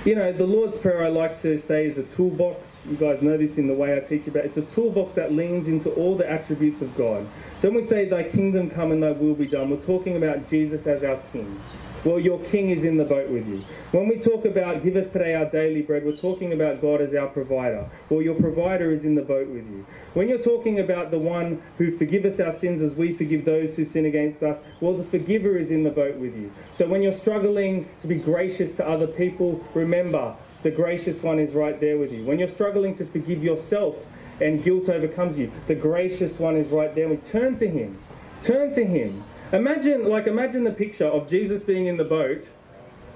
You 0.04 0.14
know, 0.14 0.32
the 0.32 0.46
Lord's 0.46 0.78
Prayer 0.78 1.04
I 1.04 1.08
like 1.08 1.42
to 1.42 1.58
say 1.58 1.86
is 1.86 1.98
a 1.98 2.02
toolbox. 2.02 2.86
You 2.90 2.96
guys 2.96 3.22
know 3.22 3.36
this 3.36 3.58
in 3.58 3.66
the 3.66 3.74
way 3.74 3.96
I 3.96 4.00
teach 4.00 4.26
about. 4.26 4.44
It's 4.46 4.56
a 4.56 4.62
toolbox 4.62 5.12
that 5.12 5.32
leans 5.32 5.68
into 5.68 5.90
all 5.90 6.16
the 6.16 6.30
attributes 6.30 6.82
of 6.82 6.96
God. 6.96 7.26
So 7.58 7.68
when 7.68 7.76
we 7.76 7.82
say, 7.82 8.06
Thy 8.06 8.24
kingdom 8.24 8.70
come 8.70 8.92
and 8.92 9.02
Thy 9.02 9.12
will 9.12 9.34
be 9.34 9.46
done, 9.46 9.70
we're 9.70 9.76
talking 9.76 10.16
about 10.16 10.48
Jesus 10.48 10.86
as 10.86 11.04
our 11.04 11.18
King. 11.32 11.60
Well, 12.02 12.18
your 12.18 12.38
king 12.44 12.70
is 12.70 12.86
in 12.86 12.96
the 12.96 13.04
boat 13.04 13.28
with 13.28 13.46
you. 13.46 13.62
When 13.92 14.08
we 14.08 14.18
talk 14.18 14.46
about 14.46 14.82
give 14.82 14.96
us 14.96 15.10
today 15.10 15.34
our 15.34 15.44
daily 15.44 15.82
bread, 15.82 16.02
we're 16.02 16.16
talking 16.16 16.54
about 16.54 16.80
God 16.80 17.02
as 17.02 17.14
our 17.14 17.26
provider. 17.26 17.90
Well, 18.08 18.22
your 18.22 18.36
provider 18.36 18.90
is 18.90 19.04
in 19.04 19.16
the 19.16 19.22
boat 19.22 19.48
with 19.48 19.68
you. 19.70 19.84
When 20.14 20.26
you're 20.26 20.38
talking 20.38 20.80
about 20.80 21.10
the 21.10 21.18
one 21.18 21.60
who 21.76 21.94
forgive 21.94 22.24
us 22.24 22.40
our 22.40 22.52
sins 22.52 22.80
as 22.80 22.94
we 22.94 23.12
forgive 23.12 23.44
those 23.44 23.76
who 23.76 23.84
sin 23.84 24.06
against 24.06 24.42
us, 24.42 24.62
well, 24.80 24.94
the 24.94 25.04
forgiver 25.04 25.58
is 25.58 25.70
in 25.70 25.82
the 25.82 25.90
boat 25.90 26.16
with 26.16 26.34
you. 26.34 26.50
So 26.72 26.88
when 26.88 27.02
you're 27.02 27.12
struggling 27.12 27.86
to 28.00 28.06
be 28.06 28.16
gracious 28.16 28.74
to 28.76 28.88
other 28.88 29.06
people, 29.06 29.62
remember 29.74 30.34
the 30.62 30.70
gracious 30.70 31.22
one 31.22 31.38
is 31.38 31.52
right 31.52 31.78
there 31.80 31.98
with 31.98 32.12
you. 32.12 32.24
When 32.24 32.38
you're 32.38 32.48
struggling 32.48 32.94
to 32.94 33.04
forgive 33.04 33.44
yourself 33.44 33.96
and 34.40 34.64
guilt 34.64 34.88
overcomes 34.88 35.38
you, 35.38 35.52
the 35.66 35.74
gracious 35.74 36.38
one 36.38 36.56
is 36.56 36.68
right 36.68 36.94
there. 36.94 37.10
We 37.10 37.18
turn 37.18 37.56
to 37.56 37.68
him. 37.68 37.98
Turn 38.42 38.72
to 38.72 38.86
him. 38.86 39.22
Imagine, 39.52 40.04
like, 40.08 40.28
imagine 40.28 40.62
the 40.62 40.70
picture 40.70 41.06
of 41.06 41.28
Jesus 41.28 41.62
being 41.62 41.86
in 41.86 41.96
the 41.96 42.04
boat, 42.04 42.46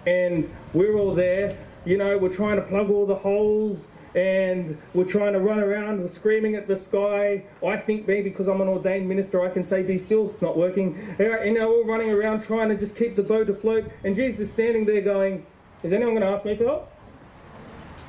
and 0.04 0.50
we're 0.72 0.96
all 0.96 1.14
there. 1.14 1.56
You 1.84 1.96
know, 1.96 2.18
we're 2.18 2.34
trying 2.34 2.56
to 2.56 2.62
plug 2.62 2.90
all 2.90 3.06
the 3.06 3.14
holes, 3.14 3.86
and 4.16 4.76
we're 4.94 5.04
trying 5.04 5.32
to 5.34 5.38
run 5.38 5.60
around. 5.60 6.00
We're 6.00 6.08
screaming 6.08 6.56
at 6.56 6.66
the 6.66 6.76
sky. 6.76 7.44
I 7.64 7.76
think 7.76 8.08
maybe 8.08 8.30
because 8.30 8.48
I'm 8.48 8.60
an 8.60 8.68
ordained 8.68 9.08
minister, 9.08 9.42
I 9.42 9.50
can 9.50 9.64
say, 9.64 9.82
"Be 9.82 9.96
still." 9.96 10.30
It's 10.30 10.42
not 10.42 10.56
working. 10.56 10.98
You 11.20 11.28
know, 11.28 11.36
we're 11.44 11.66
all 11.66 11.84
running 11.84 12.10
around 12.10 12.42
trying 12.42 12.68
to 12.70 12.76
just 12.76 12.96
keep 12.96 13.14
the 13.14 13.22
boat 13.22 13.48
afloat, 13.48 13.84
and 14.02 14.16
Jesus 14.16 14.40
is 14.40 14.50
standing 14.50 14.86
there 14.86 15.02
going, 15.02 15.46
"Is 15.84 15.92
anyone 15.92 16.14
going 16.14 16.26
to 16.26 16.34
ask 16.36 16.44
me 16.44 16.56
for 16.56 16.64
help?" 16.64 16.90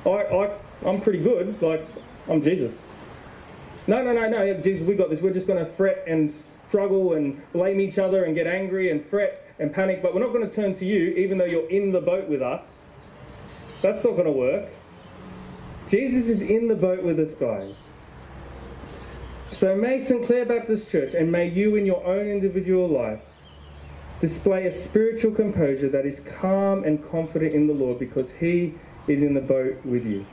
I, 0.04 0.10
I, 0.10 0.50
I'm 0.84 1.00
pretty 1.00 1.22
good. 1.22 1.60
Like, 1.62 1.86
I'm 2.28 2.42
Jesus. 2.42 2.86
No, 3.88 4.02
no, 4.02 4.12
no, 4.12 4.28
no, 4.28 4.60
Jesus, 4.60 4.86
we 4.86 4.96
got 4.96 5.10
this. 5.10 5.20
We're 5.20 5.32
just 5.32 5.46
going 5.46 5.64
to 5.64 5.70
fret 5.70 6.04
and 6.08 6.32
struggle 6.32 7.14
and 7.14 7.40
blame 7.52 7.80
each 7.80 7.98
other 7.98 8.24
and 8.24 8.34
get 8.34 8.46
angry 8.46 8.90
and 8.90 9.04
fret 9.04 9.46
and 9.60 9.72
panic, 9.72 10.02
but 10.02 10.12
we're 10.12 10.20
not 10.20 10.32
going 10.32 10.48
to 10.48 10.54
turn 10.54 10.74
to 10.74 10.84
you, 10.84 11.10
even 11.14 11.38
though 11.38 11.44
you're 11.44 11.68
in 11.70 11.92
the 11.92 12.00
boat 12.00 12.28
with 12.28 12.42
us. 12.42 12.82
That's 13.82 14.02
not 14.02 14.12
going 14.12 14.24
to 14.24 14.32
work. 14.32 14.68
Jesus 15.88 16.26
is 16.26 16.42
in 16.42 16.66
the 16.66 16.74
boat 16.74 17.04
with 17.04 17.20
us, 17.20 17.34
guys. 17.34 17.88
So 19.52 19.76
may 19.76 20.00
St. 20.00 20.26
Clair 20.26 20.44
Baptist 20.44 20.90
Church 20.90 21.14
and 21.14 21.30
may 21.30 21.48
you 21.48 21.76
in 21.76 21.86
your 21.86 22.04
own 22.04 22.26
individual 22.26 22.88
life 22.88 23.22
display 24.20 24.66
a 24.66 24.72
spiritual 24.72 25.30
composure 25.30 25.88
that 25.88 26.04
is 26.04 26.20
calm 26.40 26.82
and 26.82 27.08
confident 27.10 27.54
in 27.54 27.68
the 27.68 27.72
Lord 27.72 28.00
because 28.00 28.32
He 28.32 28.74
is 29.06 29.22
in 29.22 29.34
the 29.34 29.40
boat 29.40 29.76
with 29.84 30.04
you. 30.04 30.26